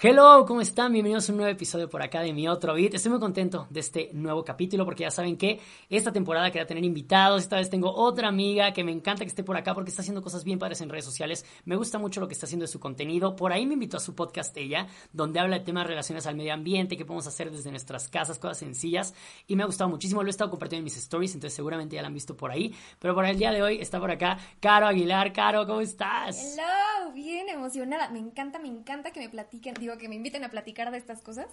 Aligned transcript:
Hello, 0.00 0.44
¿cómo 0.46 0.60
están? 0.60 0.92
Bienvenidos 0.92 1.28
a 1.28 1.32
un 1.32 1.38
nuevo 1.38 1.50
episodio 1.52 1.90
por 1.90 2.00
acá 2.02 2.20
de 2.20 2.32
mi 2.32 2.46
otro 2.46 2.72
beat. 2.72 2.94
Estoy 2.94 3.10
muy 3.10 3.18
contento 3.18 3.66
de 3.68 3.80
este 3.80 4.10
nuevo 4.12 4.44
capítulo 4.44 4.84
porque 4.84 5.02
ya 5.02 5.10
saben 5.10 5.36
que 5.36 5.58
esta 5.90 6.12
temporada 6.12 6.52
quería 6.52 6.68
tener 6.68 6.84
invitados. 6.84 7.42
Esta 7.42 7.56
vez 7.56 7.68
tengo 7.68 7.92
otra 7.92 8.28
amiga 8.28 8.72
que 8.72 8.84
me 8.84 8.92
encanta 8.92 9.24
que 9.24 9.28
esté 9.28 9.42
por 9.42 9.56
acá 9.56 9.74
porque 9.74 9.90
está 9.90 10.02
haciendo 10.02 10.22
cosas 10.22 10.44
bien 10.44 10.60
padres 10.60 10.80
en 10.82 10.88
redes 10.88 11.04
sociales. 11.04 11.44
Me 11.64 11.74
gusta 11.74 11.98
mucho 11.98 12.20
lo 12.20 12.28
que 12.28 12.34
está 12.34 12.46
haciendo 12.46 12.62
de 12.62 12.68
su 12.68 12.78
contenido. 12.78 13.34
Por 13.34 13.52
ahí 13.52 13.66
me 13.66 13.74
invitó 13.74 13.96
a 13.96 14.00
su 14.00 14.14
podcast 14.14 14.56
ella, 14.56 14.86
donde 15.12 15.40
habla 15.40 15.58
de 15.58 15.64
temas 15.64 15.84
relacionados 15.84 16.28
al 16.28 16.36
medio 16.36 16.54
ambiente, 16.54 16.96
qué 16.96 17.04
podemos 17.04 17.26
hacer 17.26 17.50
desde 17.50 17.72
nuestras 17.72 18.06
casas, 18.06 18.38
cosas 18.38 18.58
sencillas. 18.58 19.14
Y 19.48 19.56
me 19.56 19.64
ha 19.64 19.66
gustado 19.66 19.90
muchísimo. 19.90 20.22
Lo 20.22 20.28
he 20.28 20.30
estado 20.30 20.48
compartiendo 20.48 20.82
en 20.82 20.84
mis 20.84 20.96
stories, 20.96 21.34
entonces 21.34 21.56
seguramente 21.56 21.96
ya 21.96 22.02
la 22.02 22.06
han 22.06 22.14
visto 22.14 22.36
por 22.36 22.52
ahí. 22.52 22.72
Pero 23.00 23.16
por 23.16 23.24
el 23.24 23.36
día 23.36 23.50
de 23.50 23.62
hoy 23.62 23.78
está 23.80 23.98
por 23.98 24.12
acá 24.12 24.38
Caro 24.60 24.86
Aguilar. 24.86 25.32
Caro, 25.32 25.66
¿cómo 25.66 25.80
estás? 25.80 26.56
Hello, 26.56 27.12
bien 27.14 27.48
emocionada. 27.48 28.10
Me 28.10 28.20
encanta, 28.20 28.60
me 28.60 28.68
encanta 28.68 29.10
que 29.10 29.18
me 29.18 29.28
platiquen, 29.28 29.74
digo, 29.88 29.98
que 29.98 30.08
me 30.08 30.14
inviten 30.14 30.44
a 30.44 30.50
platicar 30.50 30.90
de 30.90 30.98
estas 30.98 31.22
cosas, 31.22 31.46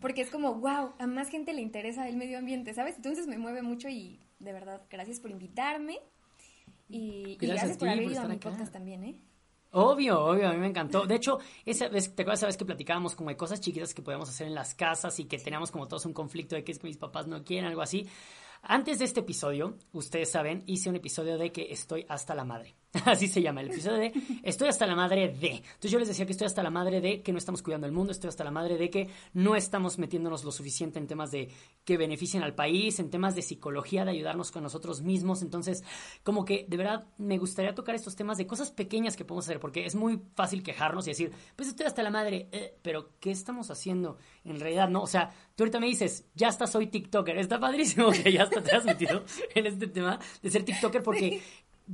porque 0.00 0.22
es 0.22 0.30
como, 0.30 0.54
wow, 0.54 0.92
a 0.98 1.06
más 1.06 1.28
gente 1.28 1.52
le 1.52 1.62
interesa 1.62 2.08
el 2.08 2.16
medio 2.16 2.38
ambiente, 2.38 2.74
¿sabes? 2.74 2.96
Entonces 2.96 3.26
me 3.26 3.38
mueve 3.38 3.62
mucho 3.62 3.88
y 3.88 4.20
de 4.38 4.52
verdad, 4.52 4.82
gracias 4.90 5.20
por 5.20 5.30
invitarme 5.30 6.00
y 6.88 7.36
gracias, 7.36 7.78
por 7.78 7.88
haber 7.88 8.04
ido 8.04 8.20
a 8.20 8.28
mi 8.28 8.36
podcast 8.36 8.72
también, 8.72 9.04
¿eh? 9.04 9.18
Obvio, 9.74 10.22
obvio, 10.22 10.48
a 10.48 10.52
mí 10.52 10.58
me 10.58 10.66
encantó. 10.66 11.06
De 11.06 11.14
hecho, 11.14 11.38
esa 11.64 11.88
vez, 11.88 12.14
¿te 12.14 12.22
acuerdas 12.22 12.40
esa 12.40 12.46
vez 12.46 12.58
que 12.58 12.66
platicábamos 12.66 13.16
como 13.16 13.30
de 13.30 13.38
cosas 13.38 13.58
chiquitas 13.58 13.94
que 13.94 14.02
podíamos 14.02 14.28
hacer 14.28 14.46
en 14.46 14.54
las 14.54 14.74
casas 14.74 15.18
y 15.18 15.24
que 15.24 15.38
teníamos 15.38 15.70
como 15.70 15.88
todos 15.88 16.04
un 16.04 16.12
conflicto 16.12 16.54
de 16.54 16.62
que 16.62 16.72
es 16.72 16.78
que 16.78 16.86
mis 16.86 16.98
papás 16.98 17.26
no 17.26 17.42
quieren, 17.42 17.70
algo 17.70 17.80
así? 17.80 18.06
Antes 18.60 18.98
de 18.98 19.06
este 19.06 19.20
episodio, 19.20 19.78
ustedes 19.92 20.30
saben, 20.30 20.62
hice 20.66 20.90
un 20.90 20.96
episodio 20.96 21.38
de 21.38 21.52
que 21.52 21.72
estoy 21.72 22.04
hasta 22.08 22.34
la 22.34 22.44
madre. 22.44 22.74
Así 23.06 23.26
se 23.26 23.40
llama 23.40 23.62
el 23.62 23.70
episodio 23.70 23.98
de 23.98 24.12
Estoy 24.42 24.68
hasta 24.68 24.86
la 24.86 24.94
madre 24.94 25.28
de. 25.28 25.48
Entonces 25.56 25.90
yo 25.90 25.98
les 25.98 26.08
decía 26.08 26.26
que 26.26 26.32
estoy 26.32 26.46
hasta 26.46 26.62
la 26.62 26.70
madre 26.70 27.00
de 27.00 27.22
que 27.22 27.32
no 27.32 27.38
estamos 27.38 27.62
cuidando 27.62 27.86
el 27.86 27.92
mundo, 27.92 28.12
estoy 28.12 28.28
hasta 28.28 28.44
la 28.44 28.50
madre 28.50 28.76
de 28.76 28.90
que 28.90 29.08
no 29.32 29.56
estamos 29.56 29.98
metiéndonos 29.98 30.44
lo 30.44 30.52
suficiente 30.52 30.98
en 30.98 31.06
temas 31.06 31.30
de 31.30 31.48
que 31.84 31.96
beneficien 31.96 32.42
al 32.42 32.54
país, 32.54 32.98
en 32.98 33.08
temas 33.08 33.34
de 33.34 33.40
psicología, 33.40 34.04
de 34.04 34.10
ayudarnos 34.10 34.50
con 34.50 34.62
nosotros 34.62 35.00
mismos. 35.00 35.40
Entonces, 35.40 35.82
como 36.22 36.44
que 36.44 36.66
de 36.68 36.76
verdad 36.76 37.06
me 37.16 37.38
gustaría 37.38 37.74
tocar 37.74 37.94
estos 37.94 38.14
temas 38.14 38.36
de 38.36 38.46
cosas 38.46 38.70
pequeñas 38.70 39.16
que 39.16 39.24
podemos 39.24 39.46
hacer, 39.46 39.58
porque 39.58 39.86
es 39.86 39.94
muy 39.94 40.20
fácil 40.34 40.62
quejarnos 40.62 41.06
y 41.06 41.10
decir, 41.10 41.32
pues 41.56 41.68
estoy 41.68 41.86
hasta 41.86 42.02
la 42.02 42.10
madre, 42.10 42.48
eh, 42.52 42.76
pero 42.82 43.12
¿qué 43.20 43.30
estamos 43.30 43.70
haciendo 43.70 44.18
en 44.44 44.60
realidad? 44.60 44.90
No, 44.90 45.02
o 45.02 45.06
sea, 45.06 45.30
tú 45.56 45.62
ahorita 45.64 45.80
me 45.80 45.86
dices, 45.86 46.26
ya 46.34 46.48
hasta 46.48 46.66
soy 46.66 46.88
TikToker, 46.88 47.38
está 47.38 47.58
padrísimo 47.58 48.10
que 48.22 48.32
ya 48.32 48.42
hasta 48.42 48.62
te 48.62 48.76
has 48.76 48.84
metido 48.84 49.24
en 49.54 49.66
este 49.66 49.86
tema 49.86 50.18
de 50.42 50.50
ser 50.50 50.62
TikToker 50.64 51.02
porque 51.02 51.40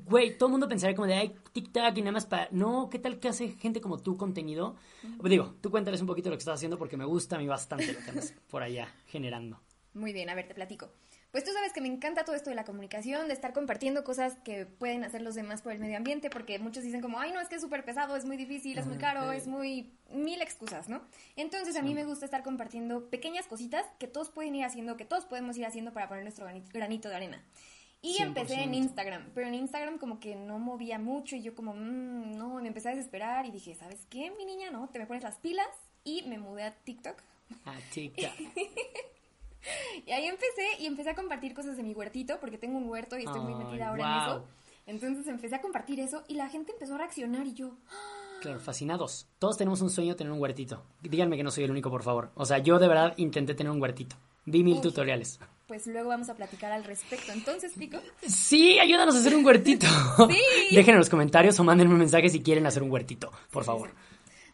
güey, 0.04 0.36
todo 0.36 0.48
el 0.48 0.52
mundo 0.52 0.68
pensaría 0.68 0.96
como 0.96 1.06
de, 1.06 1.14
ay, 1.14 1.34
TikTok 1.52 1.96
y 1.96 2.00
nada 2.00 2.12
más 2.12 2.26
para... 2.26 2.48
No, 2.50 2.88
¿qué 2.90 2.98
tal 2.98 3.18
que 3.18 3.28
hace 3.28 3.50
gente 3.50 3.80
como 3.80 3.98
tú 3.98 4.16
contenido? 4.16 4.76
Digo, 5.22 5.54
tú 5.60 5.70
cuéntales 5.70 6.00
un 6.00 6.06
poquito 6.06 6.30
lo 6.30 6.36
que 6.36 6.40
estás 6.40 6.54
haciendo 6.54 6.78
porque 6.78 6.96
me 6.96 7.04
gusta 7.04 7.36
a 7.36 7.38
mí 7.38 7.46
bastante 7.46 7.92
lo 7.92 8.00
que 8.00 8.10
andas 8.10 8.34
por 8.50 8.62
allá 8.62 8.92
generando. 9.06 9.60
Muy 9.94 10.12
bien, 10.12 10.28
a 10.30 10.34
ver, 10.34 10.46
te 10.46 10.54
platico. 10.54 10.90
Pues 11.30 11.44
tú 11.44 11.50
sabes 11.52 11.74
que 11.74 11.82
me 11.82 11.88
encanta 11.88 12.24
todo 12.24 12.34
esto 12.34 12.48
de 12.48 12.56
la 12.56 12.64
comunicación, 12.64 13.28
de 13.28 13.34
estar 13.34 13.52
compartiendo 13.52 14.02
cosas 14.02 14.38
que 14.44 14.64
pueden 14.64 15.04
hacer 15.04 15.20
los 15.20 15.34
demás 15.34 15.60
por 15.60 15.72
el 15.72 15.78
medio 15.78 15.98
ambiente, 15.98 16.30
porque 16.30 16.58
muchos 16.58 16.82
dicen 16.82 17.02
como, 17.02 17.20
ay, 17.20 17.32
no, 17.32 17.40
es 17.40 17.48
que 17.48 17.56
es 17.56 17.60
súper 17.60 17.84
pesado, 17.84 18.16
es 18.16 18.24
muy 18.24 18.38
difícil, 18.38 18.78
es 18.78 18.86
muy 18.86 18.96
caro, 18.96 19.30
es 19.32 19.46
muy... 19.46 19.92
mil 20.10 20.40
excusas, 20.40 20.88
¿no? 20.88 21.02
Entonces 21.36 21.76
a 21.76 21.82
mí 21.82 21.94
me 21.94 22.06
gusta 22.06 22.24
estar 22.24 22.42
compartiendo 22.42 23.10
pequeñas 23.10 23.46
cositas 23.46 23.84
que 23.98 24.06
todos 24.06 24.30
pueden 24.30 24.54
ir 24.54 24.64
haciendo, 24.64 24.96
que 24.96 25.04
todos 25.04 25.26
podemos 25.26 25.58
ir 25.58 25.66
haciendo 25.66 25.92
para 25.92 26.08
poner 26.08 26.22
nuestro 26.22 26.46
granito 26.72 27.10
de 27.10 27.16
arena. 27.16 27.44
Y 28.00 28.22
empecé 28.22 28.62
en 28.62 28.74
Instagram, 28.74 29.30
pero 29.34 29.48
en 29.48 29.54
Instagram 29.54 29.98
como 29.98 30.20
que 30.20 30.36
no 30.36 30.58
movía 30.60 30.98
mucho 30.98 31.34
y 31.34 31.42
yo 31.42 31.54
como, 31.54 31.74
mmm, 31.74 32.36
no, 32.36 32.54
me 32.54 32.68
empecé 32.68 32.88
a 32.88 32.94
desesperar 32.94 33.44
y 33.46 33.50
dije, 33.50 33.74
¿sabes 33.74 34.06
qué, 34.08 34.30
mi 34.38 34.44
niña? 34.44 34.70
No, 34.70 34.88
te 34.88 35.00
me 35.00 35.06
pones 35.06 35.24
las 35.24 35.36
pilas 35.38 35.66
y 36.04 36.22
me 36.22 36.38
mudé 36.38 36.62
a 36.62 36.74
TikTok. 36.74 37.16
A 37.64 37.74
TikTok. 37.92 38.30
y 40.06 40.12
ahí 40.12 40.26
empecé 40.26 40.66
y 40.78 40.86
empecé 40.86 41.10
a 41.10 41.16
compartir 41.16 41.54
cosas 41.54 41.76
de 41.76 41.82
mi 41.82 41.92
huertito 41.92 42.38
porque 42.38 42.56
tengo 42.56 42.78
un 42.78 42.88
huerto 42.88 43.18
y 43.18 43.24
estoy 43.24 43.40
muy 43.40 43.56
metida 43.56 43.88
ahora 43.88 44.04
en 44.04 44.22
eso. 44.22 44.44
Entonces 44.86 45.26
empecé 45.26 45.56
a 45.56 45.60
compartir 45.60 45.98
eso 45.98 46.22
y 46.28 46.34
la 46.34 46.48
gente 46.48 46.72
empezó 46.72 46.94
a 46.94 46.98
reaccionar 46.98 47.46
y 47.48 47.54
yo... 47.54 47.72
Claro, 48.40 48.60
fascinados. 48.60 49.26
Todos 49.40 49.56
tenemos 49.58 49.82
un 49.82 49.90
sueño 49.90 50.12
de 50.12 50.18
tener 50.18 50.32
un 50.32 50.40
huertito. 50.40 50.84
Díganme 51.02 51.36
que 51.36 51.42
no 51.42 51.50
soy 51.50 51.64
el 51.64 51.72
único, 51.72 51.90
por 51.90 52.04
favor. 52.04 52.30
O 52.36 52.46
sea, 52.46 52.58
yo 52.58 52.78
de 52.78 52.86
verdad 52.86 53.14
intenté 53.16 53.54
tener 53.54 53.72
un 53.72 53.82
huertito. 53.82 54.14
Vi 54.46 54.62
mil 54.62 54.80
tutoriales 54.80 55.40
pues 55.68 55.86
luego 55.86 56.08
vamos 56.08 56.30
a 56.30 56.34
platicar 56.34 56.72
al 56.72 56.82
respecto. 56.82 57.30
Entonces, 57.30 57.72
Pico. 57.78 57.98
Sí, 58.26 58.78
ayúdanos 58.80 59.14
a 59.14 59.18
hacer 59.18 59.36
un 59.36 59.44
huertito. 59.44 59.86
sí. 60.30 60.74
Dejen 60.74 60.94
en 60.94 60.98
los 60.98 61.10
comentarios 61.10 61.60
o 61.60 61.64
mándenme 61.64 61.92
un 61.92 62.00
mensaje 62.00 62.30
si 62.30 62.42
quieren 62.42 62.66
hacer 62.66 62.82
un 62.82 62.90
huertito, 62.90 63.30
por 63.50 63.64
favor. 63.64 63.90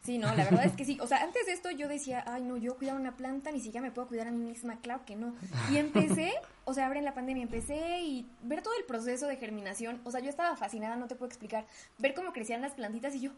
Sí, 0.04 0.18
no, 0.18 0.26
la 0.34 0.44
verdad 0.44 0.66
es 0.66 0.72
que 0.72 0.84
sí. 0.84 0.98
O 1.00 1.06
sea, 1.06 1.22
antes 1.22 1.46
de 1.46 1.52
esto 1.52 1.70
yo 1.70 1.88
decía, 1.88 2.22
ay, 2.26 2.42
no, 2.42 2.58
yo 2.58 2.76
cuidar 2.76 2.96
una 2.96 3.16
planta, 3.16 3.50
ni 3.50 3.60
siquiera 3.60 3.80
me 3.80 3.90
puedo 3.90 4.06
cuidar 4.06 4.28
a 4.28 4.32
mí 4.32 4.44
misma. 4.44 4.78
Claro 4.80 5.02
que 5.06 5.16
no. 5.16 5.34
Y 5.72 5.78
empecé, 5.78 6.34
o 6.64 6.74
sea, 6.74 6.88
ahora 6.88 6.98
en 6.98 7.06
la 7.06 7.14
pandemia 7.14 7.42
empecé 7.42 8.00
y 8.02 8.26
ver 8.42 8.60
todo 8.60 8.74
el 8.78 8.84
proceso 8.84 9.26
de 9.26 9.36
germinación. 9.36 10.02
O 10.04 10.10
sea, 10.10 10.20
yo 10.20 10.28
estaba 10.28 10.56
fascinada, 10.56 10.96
no 10.96 11.06
te 11.06 11.14
puedo 11.14 11.28
explicar. 11.28 11.64
Ver 11.96 12.12
cómo 12.12 12.34
crecían 12.34 12.60
las 12.60 12.74
plantitas 12.74 13.14
y 13.14 13.20
yo, 13.20 13.30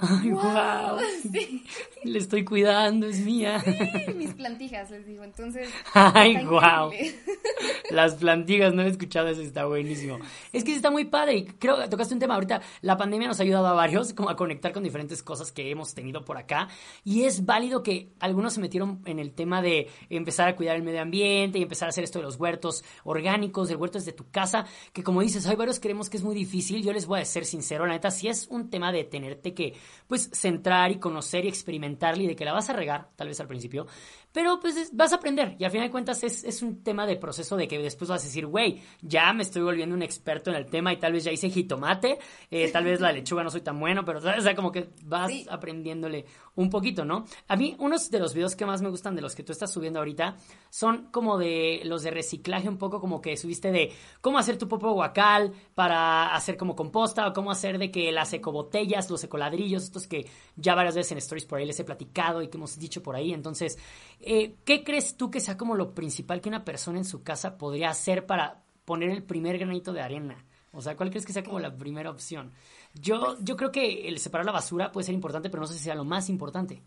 ¡Ay, 0.00 0.30
wow! 0.30 0.98
Le 2.04 2.18
estoy 2.18 2.44
cuidando, 2.44 3.06
es 3.06 3.20
mía. 3.20 3.60
Sí, 3.60 4.14
mis 4.14 4.32
plantijas, 4.32 4.90
les 4.90 5.06
digo. 5.06 5.22
Entonces. 5.22 5.68
¡Ay, 5.94 6.44
wow! 6.46 6.90
Las 7.90 8.14
plantijas, 8.14 8.72
no 8.72 8.82
he 8.82 8.88
escuchado 8.88 9.28
eso, 9.28 9.42
está 9.42 9.66
buenísimo. 9.66 10.18
Es 10.52 10.64
que 10.64 10.74
está 10.74 10.90
muy 10.90 11.04
padre. 11.04 11.36
Y 11.36 11.44
creo 11.44 11.78
que 11.78 11.88
tocaste 11.88 12.14
un 12.14 12.20
tema 12.20 12.34
ahorita. 12.34 12.62
La 12.80 12.96
pandemia 12.96 13.28
nos 13.28 13.40
ha 13.40 13.42
ayudado 13.42 13.66
a 13.66 13.74
varios 13.74 14.14
como 14.14 14.30
a 14.30 14.36
conectar 14.36 14.72
con 14.72 14.82
diferentes 14.82 15.22
cosas 15.22 15.52
que 15.52 15.70
hemos 15.70 15.92
tenido 15.92 16.24
por 16.24 16.38
acá. 16.38 16.68
Y 17.04 17.24
es 17.24 17.44
válido 17.44 17.82
que 17.82 18.12
algunos 18.20 18.54
se 18.54 18.60
metieron 18.60 19.02
en 19.04 19.18
el 19.18 19.32
tema 19.32 19.60
de 19.60 19.88
empezar 20.08 20.48
a 20.48 20.56
cuidar 20.56 20.76
el 20.76 20.82
medio 20.82 21.02
ambiente 21.02 21.58
y 21.58 21.62
empezar 21.62 21.88
a 21.88 21.90
hacer 21.90 22.04
esto 22.04 22.18
de 22.18 22.24
los 22.24 22.36
huertos 22.36 22.82
orgánicos, 23.04 23.68
del 23.68 23.76
huerto 23.76 23.98
desde 23.98 24.12
tu 24.12 24.30
casa. 24.30 24.64
Que 24.94 25.02
como 25.02 25.20
dices, 25.20 25.46
hay 25.46 25.56
varios 25.56 25.80
creemos 25.80 26.08
que 26.08 26.16
es 26.16 26.22
muy 26.22 26.34
difícil. 26.34 26.82
Yo 26.82 26.94
les 26.94 27.04
voy 27.04 27.20
a 27.20 27.24
ser 27.26 27.44
sincero, 27.44 27.84
la 27.84 27.92
neta, 27.92 28.10
si 28.10 28.28
es 28.28 28.46
un 28.48 28.70
tema 28.70 28.90
de 28.90 29.04
tenerte 29.04 29.52
que 29.52 29.74
pues 30.06 30.30
centrar 30.32 30.90
y 30.90 30.98
conocer 30.98 31.44
y 31.44 31.48
experimentar 31.48 32.18
y 32.18 32.26
de 32.26 32.36
que 32.36 32.44
la 32.44 32.52
vas 32.52 32.70
a 32.70 32.72
regar, 32.72 33.08
tal 33.16 33.28
vez 33.28 33.40
al 33.40 33.48
principio, 33.48 33.86
pero 34.32 34.60
pues 34.60 34.90
vas 34.92 35.12
a 35.12 35.16
aprender 35.16 35.56
y 35.58 35.64
al 35.64 35.70
final 35.70 35.88
de 35.88 35.90
cuentas 35.90 36.22
es, 36.22 36.44
es 36.44 36.62
un 36.62 36.82
tema 36.82 37.06
de 37.06 37.16
proceso 37.16 37.56
de 37.56 37.66
que 37.66 37.78
después 37.78 38.08
vas 38.10 38.22
a 38.22 38.26
decir, 38.26 38.46
güey, 38.46 38.80
ya 39.02 39.32
me 39.32 39.42
estoy 39.42 39.62
volviendo 39.62 39.94
un 39.94 40.02
experto 40.02 40.50
en 40.50 40.56
el 40.56 40.66
tema 40.66 40.92
y 40.92 40.98
tal 40.98 41.12
vez 41.12 41.24
ya 41.24 41.32
hice 41.32 41.50
jitomate, 41.50 42.18
eh, 42.50 42.70
tal 42.70 42.84
vez 42.84 43.00
la 43.00 43.12
lechuga 43.12 43.42
no 43.42 43.50
soy 43.50 43.62
tan 43.62 43.78
bueno, 43.78 44.04
pero 44.04 44.18
o 44.18 44.40
sea, 44.40 44.54
como 44.54 44.70
que 44.70 44.90
vas 45.04 45.32
aprendiéndole 45.48 46.26
un 46.54 46.70
poquito, 46.70 47.04
¿no? 47.04 47.24
A 47.48 47.56
mí 47.56 47.74
unos 47.78 48.10
de 48.10 48.18
los 48.18 48.34
videos 48.34 48.54
que 48.54 48.66
más 48.66 48.82
me 48.82 48.88
gustan 48.88 49.14
de 49.14 49.22
los 49.22 49.34
que 49.34 49.42
tú 49.42 49.52
estás 49.52 49.72
subiendo 49.72 49.98
ahorita 49.98 50.36
son 50.68 51.08
como 51.10 51.38
de 51.38 51.80
los 51.84 52.02
de 52.02 52.10
reciclaje 52.10 52.68
un 52.68 52.78
poco 52.78 53.00
como 53.00 53.20
que 53.20 53.36
subiste 53.36 53.72
de 53.72 53.92
cómo 54.20 54.38
hacer 54.38 54.58
tu 54.58 54.68
popo 54.68 54.92
guacal 54.92 55.52
para 55.74 56.34
hacer 56.34 56.56
como 56.56 56.76
composta 56.76 57.26
o 57.26 57.32
cómo 57.32 57.50
hacer 57.50 57.78
de 57.78 57.90
que 57.90 58.12
las 58.12 58.32
ecobotellas, 58.32 59.10
los 59.10 59.24
ecoladrillos, 59.24 59.84
estos 59.84 60.06
que 60.06 60.26
ya 60.56 60.74
varias 60.74 60.94
veces 60.94 61.12
en 61.12 61.18
stories 61.18 61.46
por 61.46 61.58
ahí 61.58 61.66
les 61.66 61.80
he 61.80 61.84
platicado 61.84 62.42
y 62.42 62.48
que 62.48 62.56
hemos 62.56 62.78
dicho 62.78 63.02
por 63.02 63.16
ahí, 63.16 63.32
entonces 63.32 63.78
eh, 64.20 64.56
¿Qué 64.64 64.84
crees 64.84 65.16
tú 65.16 65.30
que 65.30 65.40
sea 65.40 65.56
como 65.56 65.74
lo 65.74 65.94
principal 65.94 66.40
que 66.40 66.48
una 66.48 66.64
persona 66.64 66.98
en 66.98 67.04
su 67.04 67.22
casa 67.22 67.56
podría 67.56 67.90
hacer 67.90 68.26
para 68.26 68.62
poner 68.84 69.10
el 69.10 69.22
primer 69.22 69.58
granito 69.58 69.92
de 69.92 70.02
arena? 70.02 70.44
O 70.72 70.82
sea, 70.82 70.96
¿cuál 70.96 71.10
crees 71.10 71.26
que 71.26 71.32
sea 71.32 71.42
como 71.42 71.58
la 71.58 71.76
primera 71.76 72.10
opción? 72.10 72.52
Yo, 72.94 73.36
yo 73.40 73.56
creo 73.56 73.72
que 73.72 74.08
el 74.08 74.18
separar 74.18 74.46
la 74.46 74.52
basura 74.52 74.92
puede 74.92 75.06
ser 75.06 75.14
importante, 75.14 75.50
pero 75.50 75.62
no 75.62 75.66
sé 75.66 75.74
si 75.74 75.84
sea 75.84 75.94
lo 75.94 76.04
más 76.04 76.28
importante. 76.28 76.82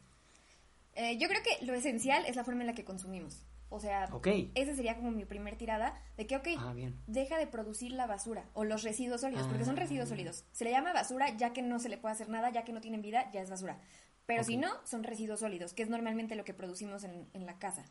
Eh, 0.95 1.17
yo 1.17 1.27
creo 1.27 1.41
que 1.41 1.65
lo 1.65 1.73
esencial 1.73 2.25
es 2.25 2.35
la 2.35 2.43
forma 2.43 2.61
en 2.61 2.67
la 2.67 2.75
que 2.75 2.85
consumimos. 2.85 3.45
O 3.69 3.79
sea, 3.79 4.07
esa 4.53 4.75
sería 4.75 4.95
como 4.95 5.09
mi 5.09 5.25
primer 5.25 5.55
tirada 5.55 5.99
de 6.15 6.27
que, 6.27 6.35
ok, 6.35 6.47
ah, 6.59 6.75
deja 7.07 7.39
de 7.39 7.47
producir 7.47 7.91
la 7.91 8.05
basura 8.05 8.47
o 8.53 8.63
los 8.63 8.83
residuos 8.83 9.21
sólidos, 9.21 9.47
porque 9.47 9.65
son 9.65 9.75
residuos 9.75 10.05
ah. 10.05 10.09
sólidos. 10.09 10.45
Se 10.51 10.63
le 10.63 10.69
llama 10.69 10.93
basura 10.93 11.35
ya 11.35 11.53
que 11.53 11.63
no 11.63 11.79
se 11.79 11.89
le 11.89 11.97
puede 11.97 12.13
hacer 12.13 12.29
nada, 12.29 12.51
ya 12.51 12.63
que 12.63 12.71
no 12.71 12.81
tienen 12.81 13.01
vida, 13.01 13.31
ya 13.31 13.41
es 13.41 13.49
basura. 13.49 13.79
Pero 14.25 14.43
si 14.43 14.57
no, 14.57 14.69
son 14.85 15.03
residuos 15.03 15.41
sólidos, 15.41 15.73
que 15.73 15.83
es 15.83 15.89
normalmente 15.89 16.35
lo 16.35 16.45
que 16.45 16.53
producimos 16.53 17.03
en, 17.03 17.27
la 17.45 17.59
casa. 17.59 17.83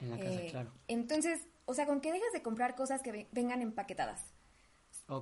En 0.00 0.10
la 0.10 0.18
casa, 0.18 0.42
eh, 0.42 0.48
claro. 0.50 0.72
Entonces, 0.88 1.40
o 1.64 1.74
sea, 1.74 1.86
con 1.86 2.00
que 2.00 2.12
dejas 2.12 2.32
de 2.32 2.42
comprar 2.42 2.74
cosas 2.74 3.02
que 3.02 3.28
vengan 3.32 3.62
empaquetadas. 3.62 4.20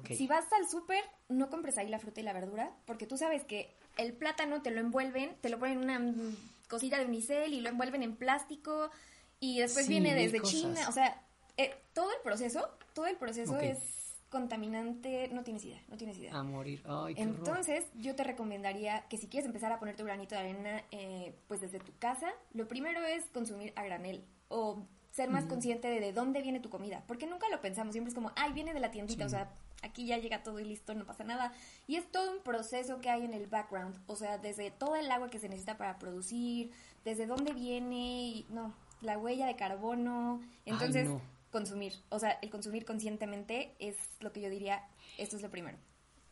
Si 0.08 0.26
vas 0.26 0.50
al 0.52 0.68
súper, 0.68 1.04
no 1.28 1.50
compres 1.50 1.76
ahí 1.76 1.88
la 1.88 1.98
fruta 1.98 2.20
y 2.20 2.22
la 2.22 2.32
verdura, 2.32 2.72
porque 2.86 3.06
tú 3.06 3.18
sabes 3.18 3.44
que 3.44 3.70
el 3.98 4.14
plátano 4.14 4.62
te 4.62 4.70
lo 4.70 4.80
envuelven, 4.80 5.36
te 5.42 5.50
lo 5.50 5.58
ponen 5.58 5.82
en 5.82 5.84
una 5.84 6.36
cosita 6.68 6.98
de 6.98 7.04
unicel 7.04 7.52
y 7.52 7.60
lo 7.60 7.68
envuelven 7.68 8.02
en 8.02 8.16
plástico 8.16 8.90
y 9.40 9.58
después 9.58 9.86
viene 9.86 10.14
desde 10.14 10.40
China. 10.40 10.88
O 10.88 10.92
sea, 10.92 11.22
eh, 11.58 11.74
todo 11.92 12.10
el 12.10 12.20
proceso, 12.22 12.66
todo 12.94 13.06
el 13.06 13.16
proceso 13.16 13.58
es 13.58 13.78
contaminante, 14.34 15.30
no 15.32 15.44
tienes 15.44 15.64
idea, 15.64 15.80
no 15.88 15.96
tienes 15.96 16.18
idea. 16.18 16.34
A 16.34 16.42
morir. 16.42 16.82
Ay, 16.84 17.14
Entonces, 17.16 17.86
yo 17.94 18.16
te 18.16 18.24
recomendaría 18.24 19.06
que 19.08 19.16
si 19.16 19.28
quieres 19.28 19.46
empezar 19.46 19.70
a 19.70 19.78
poner 19.78 19.94
tu 19.94 20.04
granito 20.04 20.34
de 20.34 20.40
arena, 20.40 20.82
eh, 20.90 21.36
pues 21.46 21.60
desde 21.60 21.78
tu 21.78 21.92
casa, 22.00 22.32
lo 22.52 22.66
primero 22.66 23.04
es 23.04 23.26
consumir 23.26 23.72
a 23.76 23.84
granel 23.84 24.24
o 24.48 24.84
ser 25.12 25.30
más 25.30 25.44
consciente 25.44 25.86
de, 25.86 26.00
de 26.00 26.12
dónde 26.12 26.42
viene 26.42 26.58
tu 26.58 26.68
comida, 26.68 27.04
porque 27.06 27.28
nunca 27.28 27.48
lo 27.48 27.60
pensamos, 27.60 27.92
siempre 27.92 28.08
es 28.08 28.14
como, 28.16 28.32
ay, 28.34 28.52
viene 28.52 28.74
de 28.74 28.80
la 28.80 28.90
tiendita, 28.90 29.24
o 29.24 29.28
sea, 29.28 29.52
aquí 29.82 30.06
ya 30.06 30.18
llega 30.18 30.42
todo 30.42 30.58
y 30.58 30.64
listo, 30.64 30.92
no 30.94 31.06
pasa 31.06 31.22
nada. 31.22 31.52
Y 31.86 31.94
es 31.94 32.10
todo 32.10 32.32
un 32.32 32.42
proceso 32.42 33.00
que 33.00 33.10
hay 33.10 33.24
en 33.24 33.32
el 33.32 33.46
background, 33.46 33.96
o 34.08 34.16
sea, 34.16 34.38
desde 34.38 34.72
todo 34.72 34.96
el 34.96 35.08
agua 35.12 35.30
que 35.30 35.38
se 35.38 35.48
necesita 35.48 35.76
para 35.76 36.00
producir, 36.00 36.72
desde 37.04 37.26
dónde 37.26 37.52
viene, 37.52 38.26
y, 38.26 38.46
no, 38.50 38.74
la 39.00 39.16
huella 39.16 39.46
de 39.46 39.54
carbono. 39.54 40.40
Entonces, 40.64 41.08
consumir, 41.54 41.92
o 42.08 42.18
sea, 42.18 42.32
el 42.42 42.50
consumir 42.50 42.84
conscientemente 42.84 43.76
es 43.78 43.96
lo 44.18 44.32
que 44.32 44.40
yo 44.40 44.50
diría, 44.50 44.82
esto 45.18 45.36
es 45.36 45.42
lo 45.42 45.50
primero. 45.50 45.78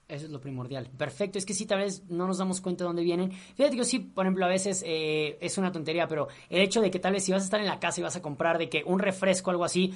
Eso 0.09 0.27
es 0.27 0.33
lo 0.33 0.41
primordial. 0.41 0.91
Perfecto. 0.99 1.39
Es 1.39 1.47
que 1.47 1.55
sí, 1.55 1.65
tal 1.65 1.79
vez 1.79 2.03
no 2.11 2.27
nos 2.27 2.39
damos 2.39 2.61
cuenta 2.61 2.83
de 2.83 2.89
dónde 2.89 3.05
vienen. 3.05 3.31
Fíjate 3.31 3.77
que 3.77 3.85
sí, 3.85 4.01
por 4.01 4.27
ejemplo, 4.27 4.45
a 4.45 4.49
veces 4.49 4.83
eh, 4.85 5.39
es 5.41 5.57
una 5.59 5.71
tontería, 5.71 6.09
pero 6.09 6.27
el 6.51 6.61
hecho 6.61 6.83
de 6.83 6.91
que 6.91 6.99
tal 6.99 7.13
vez 7.13 7.25
si 7.25 7.31
vas 7.33 7.43
a 7.43 7.45
estar 7.45 7.61
en 7.61 7.67
la 7.67 7.79
casa 7.79 8.01
y 8.01 8.03
vas 8.03 8.17
a 8.17 8.21
comprar 8.21 8.59
de 8.59 8.69
que 8.69 8.83
un 8.85 8.99
refresco 8.99 9.51
o 9.51 9.53
algo 9.53 9.65
así, 9.65 9.95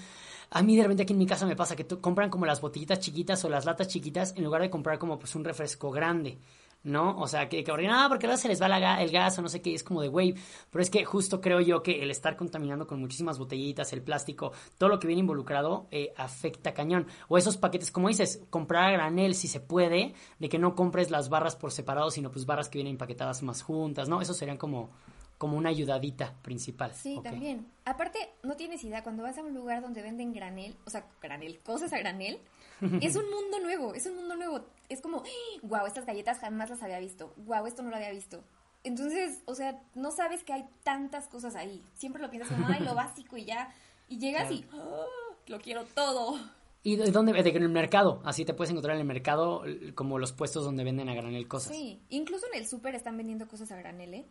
a 0.51 0.63
mí 0.63 0.77
de 0.77 0.83
repente 0.85 1.03
aquí 1.03 1.13
en 1.13 1.19
mi 1.19 1.27
casa 1.27 1.45
me 1.45 1.57
pasa 1.57 1.75
que 1.75 1.85
compran 1.87 2.31
como 2.31 2.47
las 2.47 2.61
botellitas 2.61 3.01
chiquitas 3.01 3.45
o 3.45 3.49
las 3.49 3.65
latas 3.65 3.89
chiquitas 3.89 4.33
en 4.37 4.45
lugar 4.45 4.63
de 4.63 4.71
comprar 4.71 4.99
como 4.99 5.19
pues 5.19 5.35
un 5.35 5.45
refresco 5.45 5.91
grande. 5.91 6.39
¿No? 6.87 7.19
O 7.19 7.27
sea, 7.27 7.49
que, 7.49 7.65
que 7.65 7.73
ah, 7.91 8.07
porque 8.09 8.27
ahora 8.27 8.37
se 8.37 8.49
les 8.49 8.63
va 8.63 8.67
el 9.03 9.11
gas 9.11 9.39
o 9.39 9.43
no 9.43 9.49
sé 9.49 9.61
qué, 9.61 9.75
es 9.75 9.83
como 9.83 10.01
de 10.03 10.09
wave. 10.09 10.35
Pero 10.71 10.83
es 10.83 10.89
que 10.89 11.05
justo 11.05 11.41
creo 11.41 11.61
yo 11.61 11.83
que 11.83 12.03
el 12.03 12.11
estar 12.11 12.37
contaminando 12.37 12.87
con 12.87 13.01
muchísimas 13.01 13.39
botellitas, 13.39 13.93
el 13.93 14.03
plástico, 14.03 14.53
todo 14.79 14.89
lo 14.89 14.99
que 14.99 15.07
viene 15.09 15.21
involucrado, 15.21 15.89
eh, 15.91 16.13
afecta 16.17 16.73
cañón. 16.73 17.07
O 17.29 17.37
esos 17.37 17.57
paquetes, 17.57 17.91
como 17.91 18.09
dices, 18.09 18.43
comprar 18.51 18.85
a 18.85 18.93
granel 18.93 19.35
si 19.35 19.49
se 19.49 19.61
puede, 19.61 20.15
de 20.39 20.49
que 20.49 20.59
no 20.59 20.75
compres 20.75 21.11
las 21.11 21.29
barras 21.29 21.57
por 21.57 21.73
separado, 21.73 22.11
sino 22.11 22.31
pues 22.31 22.47
barras 22.47 22.69
que 22.69 22.79
vienen 22.79 22.95
empaquetadas 22.95 23.43
más 23.43 23.63
juntas, 23.63 24.09
¿no? 24.09 24.21
Eso 24.21 24.33
serían 24.33 24.57
como 24.57 24.91
como 25.39 25.57
una 25.57 25.69
ayudadita 25.69 26.35
principal. 26.43 26.95
Sí, 26.95 27.19
también. 27.23 27.67
Aparte, 27.85 28.19
no 28.43 28.57
tienes 28.57 28.83
idea, 28.85 29.03
cuando 29.03 29.23
vas 29.23 29.39
a 29.39 29.43
un 29.43 29.55
lugar 29.55 29.83
donde 29.83 30.03
venden 30.03 30.33
granel, 30.33 30.77
o 30.87 30.91
sea, 30.91 31.07
granel, 31.21 31.59
cosas 31.61 31.93
a 31.93 31.99
granel, 31.99 32.41
es 33.03 33.17
un 33.17 33.31
mundo 33.31 33.61
nuevo, 33.61 33.95
es 33.95 34.07
un 34.07 34.17
mundo 34.17 34.37
nuevo. 34.37 34.65
Es 34.89 35.01
como, 35.01 35.23
wow, 35.63 35.87
estas 35.87 36.07
galletas 36.07 36.39
jamás 36.39 36.71
las 36.71 36.83
había 36.83 36.99
visto. 36.99 37.33
Wow, 37.37 37.67
esto 37.67 37.83
no 37.83 37.91
lo 37.91 37.97
había 37.97 38.11
visto. 38.11 38.43
Entonces, 38.85 39.43
o 39.47 39.55
sea, 39.55 39.83
no 39.95 40.13
sabes 40.13 40.45
que 40.45 40.53
hay 40.53 40.65
tantas 40.85 41.27
cosas 41.27 41.57
ahí. 41.57 41.83
Siempre 41.95 42.23
lo 42.23 42.31
piensas 42.31 42.53
como, 42.53 42.69
ay, 42.69 42.81
lo 42.81 42.95
básico 42.95 43.37
y 43.37 43.45
ya. 43.45 43.75
Y 44.09 44.19
llegas 44.19 44.51
y, 44.53 44.65
oh, 44.73 45.07
lo 45.49 45.59
quiero 45.59 45.85
todo. 45.85 46.39
¿Y 46.85 46.95
de 46.95 47.11
dónde? 47.11 47.33
De 47.33 47.51
en 47.51 47.63
el 47.65 47.69
mercado. 47.69 48.21
Así 48.25 48.45
te 48.45 48.55
puedes 48.55 48.71
encontrar 48.71 48.95
en 48.95 49.01
el 49.01 49.07
mercado 49.09 49.65
como 49.97 50.21
los 50.21 50.31
puestos 50.31 50.65
donde 50.65 50.85
venden 50.85 51.09
a 51.09 51.15
granel 51.15 51.49
cosas. 51.49 51.75
Sí, 51.75 52.01
incluso 52.11 52.47
en 52.53 52.61
el 52.61 52.69
súper 52.69 52.95
están 52.95 53.17
vendiendo 53.17 53.49
cosas 53.49 53.73
a 53.73 53.77
granel, 53.77 54.15
¿eh? 54.15 54.25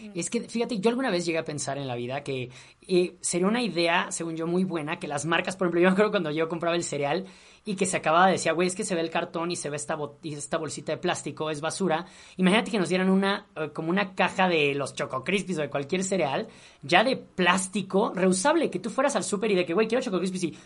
Mm. 0.00 0.10
Es 0.14 0.30
que, 0.30 0.40
fíjate, 0.42 0.78
yo 0.78 0.90
alguna 0.90 1.10
vez 1.10 1.24
llegué 1.24 1.38
a 1.38 1.44
pensar 1.44 1.78
en 1.78 1.86
la 1.86 1.94
vida 1.94 2.22
que 2.22 2.50
eh, 2.86 3.16
sería 3.20 3.46
una 3.46 3.62
idea, 3.62 4.10
según 4.10 4.36
yo, 4.36 4.46
muy 4.46 4.64
buena 4.64 4.98
que 4.98 5.08
las 5.08 5.24
marcas, 5.24 5.56
por 5.56 5.66
ejemplo, 5.66 5.80
yo 5.82 5.88
me 5.88 5.92
acuerdo 5.92 6.10
cuando 6.10 6.30
yo 6.30 6.48
compraba 6.48 6.76
el 6.76 6.84
cereal 6.84 7.26
y 7.64 7.76
que 7.76 7.86
se 7.86 7.96
acababa 7.96 8.26
de 8.26 8.32
decir, 8.32 8.52
güey, 8.52 8.68
es 8.68 8.74
que 8.74 8.84
se 8.84 8.94
ve 8.94 9.00
el 9.00 9.10
cartón 9.10 9.50
y 9.50 9.56
se 9.56 9.70
ve 9.70 9.76
esta, 9.76 9.96
esta 10.22 10.58
bolsita 10.58 10.92
de 10.92 10.98
plástico, 10.98 11.50
es 11.50 11.60
basura. 11.60 12.04
Imagínate 12.36 12.70
que 12.70 12.78
nos 12.78 12.88
dieran 12.88 13.08
una, 13.08 13.46
eh, 13.56 13.70
como 13.72 13.88
una 13.88 14.14
caja 14.14 14.48
de 14.48 14.74
los 14.74 14.94
Choco 14.94 15.24
Crispies 15.24 15.58
o 15.58 15.62
de 15.62 15.70
cualquier 15.70 16.04
cereal, 16.04 16.46
ya 16.82 17.04
de 17.04 17.16
plástico, 17.16 18.12
reusable, 18.14 18.70
que 18.70 18.80
tú 18.80 18.90
fueras 18.90 19.16
al 19.16 19.24
súper 19.24 19.50
y 19.52 19.54
de 19.54 19.64
que, 19.64 19.72
güey, 19.72 19.88
quiero 19.88 20.04
Choco 20.04 20.18
Crispies 20.18 20.44
y 20.44 20.56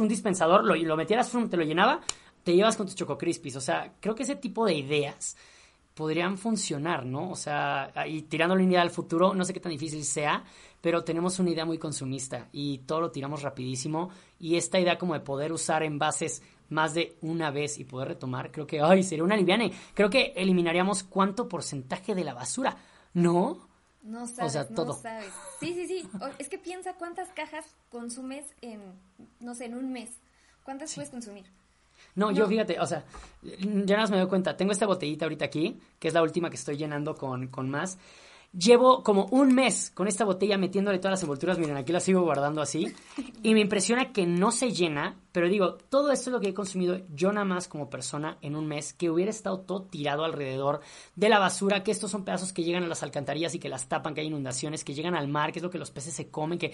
un 0.00 0.08
dispensador, 0.08 0.64
lo, 0.64 0.74
lo 0.74 0.96
metieras, 0.96 1.30
te 1.48 1.56
lo 1.56 1.62
llenaba, 1.62 2.00
te 2.42 2.54
llevas 2.54 2.76
con 2.76 2.86
tus 2.86 2.96
Choco 2.96 3.16
Crispies. 3.16 3.54
O 3.56 3.60
sea, 3.60 3.92
creo 4.00 4.14
que 4.14 4.24
ese 4.24 4.34
tipo 4.34 4.66
de 4.66 4.74
ideas 4.74 5.36
podrían 5.98 6.38
funcionar, 6.38 7.04
¿no? 7.04 7.28
O 7.28 7.34
sea, 7.34 7.92
y 8.06 8.22
tirando 8.22 8.54
la 8.54 8.62
idea 8.62 8.82
al 8.82 8.90
futuro, 8.90 9.34
no 9.34 9.44
sé 9.44 9.52
qué 9.52 9.58
tan 9.58 9.72
difícil 9.72 10.04
sea, 10.04 10.44
pero 10.80 11.02
tenemos 11.02 11.40
una 11.40 11.50
idea 11.50 11.64
muy 11.64 11.76
consumista 11.76 12.46
y 12.52 12.78
todo 12.86 13.00
lo 13.00 13.10
tiramos 13.10 13.42
rapidísimo 13.42 14.10
y 14.38 14.54
esta 14.54 14.78
idea 14.78 14.96
como 14.96 15.14
de 15.14 15.20
poder 15.20 15.52
usar 15.52 15.82
envases 15.82 16.40
más 16.68 16.94
de 16.94 17.16
una 17.20 17.50
vez 17.50 17.80
y 17.80 17.84
poder 17.84 18.06
retomar, 18.06 18.52
creo 18.52 18.64
que, 18.64 18.80
ay, 18.80 19.02
sería 19.02 19.24
una 19.24 19.36
liviane. 19.36 19.72
Creo 19.92 20.08
que 20.08 20.34
eliminaríamos 20.36 21.02
cuánto 21.02 21.48
porcentaje 21.48 22.14
de 22.14 22.22
la 22.22 22.32
basura, 22.32 22.76
¿no? 23.12 23.66
No 24.02 24.28
sabes, 24.28 24.50
o 24.50 24.52
sea, 24.52 24.68
todo. 24.68 24.92
sabes. 24.92 25.32
Sí, 25.58 25.74
sí, 25.74 25.88
sí. 25.88 26.08
Es 26.38 26.48
que 26.48 26.58
piensa 26.58 26.94
cuántas 26.94 27.30
cajas 27.30 27.66
consumes 27.90 28.44
en, 28.60 28.80
no 29.40 29.56
sé, 29.56 29.64
en 29.64 29.74
un 29.74 29.90
mes. 29.90 30.10
¿Cuántas 30.62 30.94
puedes 30.94 31.10
consumir? 31.10 31.46
No, 32.14 32.30
yo 32.30 32.46
fíjate, 32.46 32.80
o 32.80 32.86
sea, 32.86 33.04
ya 33.42 33.96
nada 33.96 34.02
más 34.02 34.10
me 34.10 34.18
doy 34.18 34.28
cuenta. 34.28 34.56
Tengo 34.56 34.72
esta 34.72 34.86
botellita 34.86 35.24
ahorita 35.24 35.44
aquí, 35.44 35.78
que 35.98 36.08
es 36.08 36.14
la 36.14 36.22
última 36.22 36.50
que 36.50 36.56
estoy 36.56 36.76
llenando 36.76 37.14
con, 37.14 37.48
con 37.48 37.70
más. 37.70 37.98
Llevo 38.56 39.02
como 39.02 39.26
un 39.26 39.54
mes 39.54 39.90
con 39.90 40.08
esta 40.08 40.24
botella 40.24 40.56
metiéndole 40.56 40.98
todas 40.98 41.12
las 41.12 41.22
envolturas. 41.22 41.58
Miren, 41.58 41.76
aquí 41.76 41.92
la 41.92 42.00
sigo 42.00 42.22
guardando 42.22 42.62
así. 42.62 42.94
Y 43.42 43.52
me 43.54 43.60
impresiona 43.60 44.10
que 44.12 44.26
no 44.26 44.50
se 44.50 44.72
llena. 44.72 45.16
Pero 45.32 45.48
digo, 45.48 45.74
todo 45.74 46.10
esto 46.10 46.30
es 46.30 46.32
lo 46.32 46.40
que 46.40 46.48
he 46.48 46.54
consumido 46.54 47.02
yo 47.14 47.30
nada 47.30 47.44
más 47.44 47.68
como 47.68 47.90
persona 47.90 48.38
en 48.40 48.56
un 48.56 48.66
mes. 48.66 48.94
Que 48.94 49.10
hubiera 49.10 49.30
estado 49.30 49.60
todo 49.60 49.82
tirado 49.82 50.24
alrededor 50.24 50.80
de 51.14 51.28
la 51.28 51.38
basura. 51.38 51.84
Que 51.84 51.90
estos 51.90 52.10
son 52.10 52.24
pedazos 52.24 52.54
que 52.54 52.64
llegan 52.64 52.84
a 52.84 52.88
las 52.88 53.02
alcantarillas 53.02 53.54
y 53.54 53.58
que 53.58 53.68
las 53.68 53.86
tapan, 53.86 54.14
que 54.14 54.22
hay 54.22 54.28
inundaciones, 54.28 54.82
que 54.82 54.94
llegan 54.94 55.14
al 55.14 55.28
mar, 55.28 55.52
que 55.52 55.58
es 55.58 55.62
lo 55.62 55.70
que 55.70 55.78
los 55.78 55.90
peces 55.90 56.14
se 56.14 56.30
comen. 56.30 56.58
Que, 56.58 56.72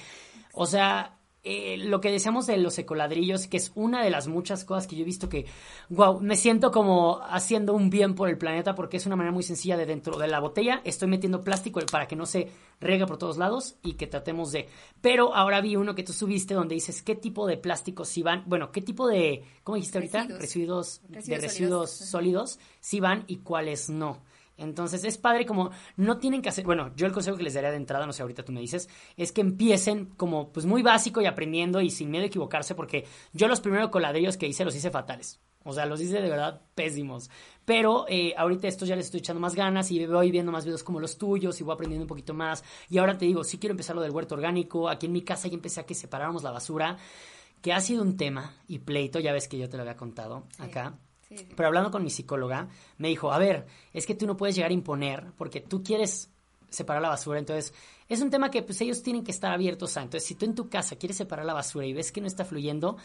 o 0.53 0.67
sea, 0.67 1.19
eh, 1.45 1.77
lo 1.77 2.01
que 2.01 2.11
decíamos 2.11 2.47
de 2.47 2.57
los 2.57 2.79
ecoladrillos, 2.79 3.47
que 3.47 3.59
es 3.59 3.71
una 3.75 4.03
de 4.03 4.11
las 4.11 4.29
muchas 4.29 4.65
cosas 4.65 4.87
que 4.87 4.97
yo 4.97 5.03
he 5.03 5.05
visto 5.05 5.29
que, 5.29 5.45
wow, 5.91 6.19
me 6.21 6.37
siento 6.37 6.71
como 6.71 7.21
haciendo 7.29 7.75
un 7.75 7.91
bien 7.91 8.15
por 8.15 8.31
el 8.31 8.39
planeta 8.39 8.75
porque 8.75 8.97
es 8.97 9.05
una 9.05 9.15
manera 9.15 9.33
muy 9.33 9.43
sencilla 9.43 9.77
de 9.77 9.85
dentro 9.85 10.17
de 10.19 10.27
la 10.27 10.41
botella 10.41 10.81
estoy 10.85 11.09
metiendo 11.09 11.45
plástico 11.45 11.81
para 11.91 12.07
que 12.09 12.17
no 12.17 12.27
se 12.27 12.49
riegue 12.81 13.07
por 13.07 13.19
todos 13.19 13.37
lados 13.37 13.77
y 13.83 13.95
que 13.95 14.07
tratemos 14.07 14.53
de... 14.53 14.69
Pero 15.01 15.35
ahora 15.35 15.61
vi 15.61 15.77
uno 15.77 15.95
que 15.95 16.03
tú 16.03 16.13
subiste 16.13 16.55
donde 16.55 16.75
dices 16.75 17.03
qué 17.03 17.15
tipo 17.15 17.47
de 17.47 17.57
plásticos 17.57 18.09
si 18.09 18.23
van, 18.23 18.45
bueno, 18.47 18.73
qué 18.73 18.81
tipo 18.81 19.07
de, 19.07 19.45
¿cómo 19.63 19.77
dijiste 19.77 19.99
ahorita? 19.99 20.27
Residuos, 20.39 21.03
de 21.09 21.39
residuos 21.39 21.91
sólidos 21.91 22.59
si 22.81 23.01
van 23.01 23.25
y 23.27 23.37
cuáles 23.39 23.91
no. 23.91 24.23
Entonces 24.57 25.05
es 25.05 25.19
padre 25.19 25.47
como 25.47 25.71
no 25.97 26.19
tienen 26.19 26.43
que 26.43 26.49
hacer, 26.49 26.65
bueno, 26.65 26.93
yo 26.97 27.07
el 27.07 27.13
consejo 27.13 27.37
que 27.37 27.43
les 27.43 27.55
daría 27.55 27.71
de 27.71 27.77
entrada, 27.77 28.07
no 28.07 28.13
sé, 28.13 28.23
ahorita 28.23 28.45
tú 28.45 28.53
me 28.53 28.61
dices, 28.61 28.89
es 29.17 29.33
que 29.33 29.41
empiecen 29.41 30.07
como 30.17 30.53
pues 30.53 30.67
muy 30.67 30.83
básico 30.83 31.21
y 31.21 31.27
aprendiendo 31.27 31.81
y 31.81 31.91
sin 31.91 32.11
miedo 32.11 32.25
a 32.25 32.29
equivocarse 32.29 32.75
porque 32.75 33.05
yo 33.33 33.49
los 33.49 33.61
primeros 33.61 33.91
coladrillos 33.91 34.37
que 34.37 34.47
hice 34.47 34.65
los 34.65 34.77
hice 34.77 34.91
fatales. 34.91 35.41
O 35.67 35.73
sea, 35.73 35.87
los 35.87 36.01
hice 36.01 36.21
de 36.21 36.29
verdad 36.29 36.61
pésimos. 36.75 37.31
Pero 37.65 38.05
eh, 38.09 38.35
ahorita 38.37 38.69
estos 38.69 38.87
ya 38.87 38.97
les 38.97 39.07
estoy 39.07 39.21
echando 39.21 39.41
más 39.41 39.55
ganas 39.55 39.91
y 39.91 40.05
voy 40.07 40.31
viendo 40.31 40.53
más 40.53 40.67
videos 40.67 40.85
como 40.85 41.01
los 41.01 41.17
tuyos 41.17 41.59
y 41.59 41.65
voy 41.65 41.75
aprendiendo 41.75 42.05
un 42.05 42.09
poquito 42.09 42.35
más. 42.35 42.63
Y 42.91 42.99
ahora 42.99 43.17
te 43.17 43.25
digo, 43.25 43.43
sí 43.45 43.59
quiero 43.59 43.73
empezar 43.73 43.97
lo 43.97 44.03
del 44.03 44.11
huerto 44.11 44.35
orgánico. 44.35 44.91
Aquí 44.91 45.07
en 45.07 45.13
mi 45.13 45.23
casa 45.23 45.49
ya 45.49 45.55
empecé 45.55 45.81
a 45.81 45.87
que 45.87 45.95
separáramos 45.95 46.43
la 46.43 46.51
basura, 46.51 46.99
que 47.63 47.73
ha 47.73 47.81
sido 47.81 48.03
un 48.03 48.19
tema 48.19 48.55
y 48.69 48.81
pleito, 48.81 49.21
ya 49.21 49.33
ves 49.33 49.49
que 49.49 49.57
yo 49.57 49.71
te 49.71 49.79
lo 49.79 49.83
había 49.83 49.97
contado 49.97 50.45
acá. 50.59 50.99
Pero 51.29 51.67
hablando 51.67 51.91
con 51.91 52.05
mi 52.05 52.11
psicóloga, 52.11 52.69
me 52.99 53.09
dijo, 53.09 53.33
a 53.33 53.39
ver, 53.39 53.67
es 53.93 54.07
que 54.07 54.15
tú 54.15 54.27
no 54.27 54.37
puedes 54.37 54.55
llegar 54.55 54.71
a 54.71 54.75
imponer 54.75 55.33
porque 55.37 55.61
tú 55.61 55.83
quieres 55.83 56.31
separar 56.69 57.03
la 57.03 57.09
basura, 57.09 57.39
entonces 57.39 57.73
es 58.09 58.21
un 58.21 58.31
tema 58.31 58.51
que 58.51 58.63
pues 58.63 58.81
ellos 58.81 59.03
tienen 59.03 59.25
que 59.25 59.31
estar 59.31 59.53
abiertos 59.53 59.97
a. 59.97 60.03
Entonces, 60.03 60.27
si 60.27 60.35
tú 60.35 60.45
en 60.45 60.55
tu 60.55 60.69
casa 60.69 60.97
quieres 60.97 61.17
separar 61.17 61.47
la 61.47 61.55
basura 61.55 61.87
y 61.87 61.93
ves 61.93 62.13
que 62.13 62.21
no 62.21 62.27
está 62.27 62.45
fluyendo, 62.45 62.97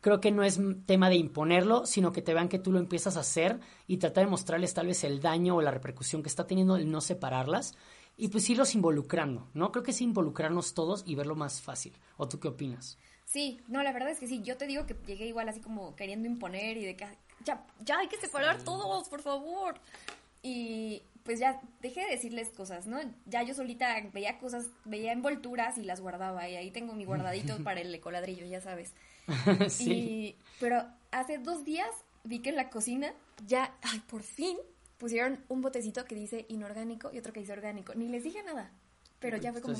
creo 0.00 0.20
que 0.20 0.30
no 0.30 0.42
es 0.42 0.60
tema 0.84 1.08
de 1.08 1.16
imponerlo, 1.16 1.86
sino 1.86 2.12
que 2.12 2.22
te 2.22 2.34
vean 2.34 2.48
que 2.48 2.58
tú 2.58 2.72
lo 2.72 2.78
empiezas 2.78 3.16
a 3.16 3.20
hacer 3.20 3.60
y 3.86 3.96
tratar 3.96 4.24
de 4.24 4.30
mostrarles 4.30 4.74
tal 4.74 4.88
vez 4.88 5.04
el 5.04 5.20
daño 5.20 5.56
o 5.56 5.62
la 5.62 5.70
repercusión 5.70 6.22
que 6.22 6.28
está 6.28 6.46
teniendo 6.46 6.76
el 6.76 6.90
no 6.90 7.00
separarlas 7.00 7.74
y 8.16 8.28
pues 8.28 8.48
irlos 8.50 8.74
involucrando, 8.74 9.48
¿no? 9.54 9.72
Creo 9.72 9.82
que 9.82 9.92
es 9.92 10.00
involucrarnos 10.00 10.74
todos 10.74 11.02
y 11.06 11.14
verlo 11.14 11.34
más 11.34 11.62
fácil. 11.62 11.92
¿O 12.16 12.28
tú 12.28 12.38
qué 12.38 12.48
opinas? 12.48 12.98
Sí, 13.24 13.60
no, 13.68 13.82
la 13.82 13.92
verdad 13.92 14.10
es 14.10 14.20
que 14.20 14.26
sí. 14.26 14.42
Yo 14.42 14.58
te 14.58 14.66
digo 14.66 14.84
que 14.84 14.94
llegué 15.06 15.26
igual 15.26 15.48
así 15.48 15.60
como 15.60 15.96
queriendo 15.96 16.28
imponer 16.28 16.76
y 16.76 16.84
de 16.84 16.96
que 16.96 17.06
ya, 17.44 17.64
ya 17.80 17.98
hay 17.98 18.08
que 18.08 18.16
separar 18.16 18.62
todos, 18.62 19.08
por 19.08 19.22
favor. 19.22 19.80
Y 20.42 21.02
pues 21.24 21.38
ya 21.38 21.60
dejé 21.80 22.00
de 22.00 22.10
decirles 22.10 22.50
cosas, 22.50 22.86
¿no? 22.86 22.98
Ya 23.26 23.42
yo 23.42 23.54
solita 23.54 23.94
veía 24.12 24.38
cosas, 24.38 24.66
veía 24.84 25.12
envolturas 25.12 25.78
y 25.78 25.84
las 25.84 26.00
guardaba 26.00 26.48
y 26.48 26.56
ahí 26.56 26.70
tengo 26.70 26.94
mi 26.94 27.04
guardadito 27.04 27.56
para 27.64 27.80
el 27.80 27.94
ecoladrillo, 27.94 28.46
ya 28.46 28.60
sabes. 28.60 28.92
sí. 29.68 30.36
pero 30.58 30.84
hace 31.12 31.38
dos 31.38 31.64
días 31.64 31.90
vi 32.24 32.40
que 32.40 32.50
en 32.50 32.56
la 32.56 32.70
cocina 32.70 33.14
ya, 33.46 33.74
ay, 33.82 34.00
por 34.00 34.22
fin 34.22 34.56
pusieron 34.98 35.44
un 35.48 35.62
botecito 35.62 36.04
que 36.04 36.14
dice 36.14 36.44
inorgánico 36.48 37.10
y 37.12 37.18
otro 37.18 37.32
que 37.32 37.40
dice 37.40 37.52
orgánico. 37.52 37.94
Ni 37.94 38.08
les 38.08 38.24
dije 38.24 38.42
nada, 38.42 38.70
pero 39.18 39.36
ya 39.36 39.52
fue 39.52 39.60
como... 39.60 39.76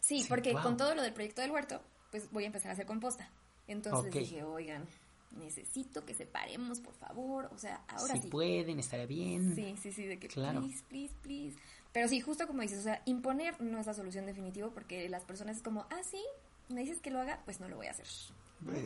Sí, 0.00 0.24
porque 0.26 0.54
con 0.54 0.78
todo 0.78 0.94
lo 0.94 1.02
del 1.02 1.12
proyecto 1.12 1.42
del 1.42 1.50
huerto, 1.50 1.82
pues 2.10 2.30
voy 2.30 2.44
a 2.44 2.46
empezar 2.46 2.70
a 2.70 2.72
hacer 2.72 2.86
composta. 2.86 3.28
Entonces 3.66 4.10
dije, 4.12 4.42
oigan, 4.42 4.86
necesito 5.32 6.04
que 6.04 6.14
separemos, 6.14 6.80
por 6.80 6.94
favor. 6.94 7.50
O 7.52 7.58
sea, 7.58 7.84
ahora 7.88 8.14
sí. 8.14 8.22
Si 8.22 8.28
pueden, 8.28 8.78
estaría 8.78 9.06
bien. 9.06 9.54
Sí, 9.54 9.76
sí, 9.80 9.92
sí, 9.92 10.06
de 10.06 10.18
que 10.18 10.28
please, 10.28 10.84
please, 10.88 11.14
please. 11.22 11.56
Pero 11.92 12.08
sí, 12.08 12.20
justo 12.20 12.46
como 12.46 12.62
dices, 12.62 12.80
o 12.80 12.82
sea, 12.82 13.02
imponer 13.06 13.60
no 13.60 13.78
es 13.78 13.86
la 13.86 13.94
solución 13.94 14.26
definitiva 14.26 14.68
porque 14.70 15.08
las 15.08 15.24
personas 15.24 15.56
es 15.56 15.62
como, 15.62 15.86
ah, 15.90 16.02
sí, 16.08 16.22
me 16.68 16.82
dices 16.82 17.00
que 17.00 17.10
lo 17.10 17.20
haga, 17.20 17.40
pues 17.44 17.60
no 17.60 17.68
lo 17.68 17.76
voy 17.76 17.86
a 17.86 17.92
hacer. 17.92 18.06